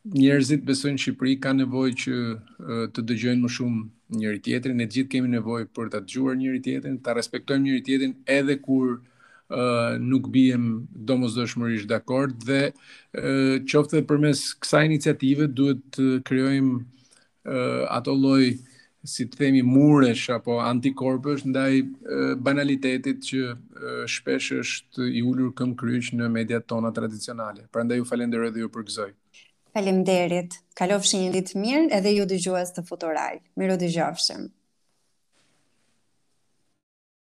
njerëzit 0.04 0.64
besojnë 0.66 1.00
Shqipëri 1.00 1.36
ka 1.40 1.52
nevojë 1.56 1.94
që 2.02 2.14
të 2.96 3.04
dëgjojnë 3.08 3.46
më 3.46 3.50
shumë 3.56 4.18
njëri 4.18 4.40
tjetrin, 4.44 4.76
ne 4.76 4.86
gjithë 4.86 5.10
kemi 5.14 5.30
nevojë 5.38 5.70
për 5.76 5.88
ta 5.94 6.02
dëgjuar 6.04 6.36
njëri 6.38 6.60
tjetrin, 6.66 6.98
ta 7.02 7.14
respektojmë 7.16 7.66
njëri 7.68 7.84
tjetrin 7.90 8.16
edhe 8.26 8.60
kur 8.62 9.00
Uh, 9.54 10.00
nuk 10.00 10.30
bijem 10.32 10.86
domosdoshmërisht 10.96 11.84
dakord 11.86 12.32
dhe 12.48 12.70
uh, 12.72 13.58
qoftë 13.68 14.00
përmes 14.08 14.40
kësaj 14.56 14.80
iniciative 14.88 15.50
duhet 15.52 15.82
të 15.94 16.04
krijojmë 16.24 16.78
uh, 16.80 17.82
ato 17.92 18.14
lloj 18.16 18.54
si 19.04 19.26
të 19.28 19.36
themi 19.40 19.60
muresh 19.66 20.30
apo 20.32 20.56
antikorpësh 20.64 21.42
ndaj 21.52 21.70
banalitetit 22.46 23.20
që 23.28 23.42
shpesh 24.10 24.48
është 24.62 25.08
i 25.20 25.22
ulur 25.28 25.52
këm 25.58 25.76
kryq 25.78 26.12
në 26.16 26.30
mediat 26.32 26.66
tona 26.72 26.90
tradicionale. 26.96 27.66
Prandaj 27.74 28.00
ju 28.00 28.08
falenderoj 28.08 28.50
dhe 28.56 28.64
ju 28.64 28.72
përgëzoj. 28.78 29.10
Faleminderit. 29.74 30.58
Kalofshi 30.78 31.20
një 31.24 31.30
ditë 31.36 31.60
mirë 31.60 31.86
edhe 31.98 32.16
ju 32.18 32.26
dëgjues 32.34 32.74
të 32.76 32.86
futuraj. 32.90 33.32
Miro 33.60 33.76
dëgjofshim. 33.84 34.54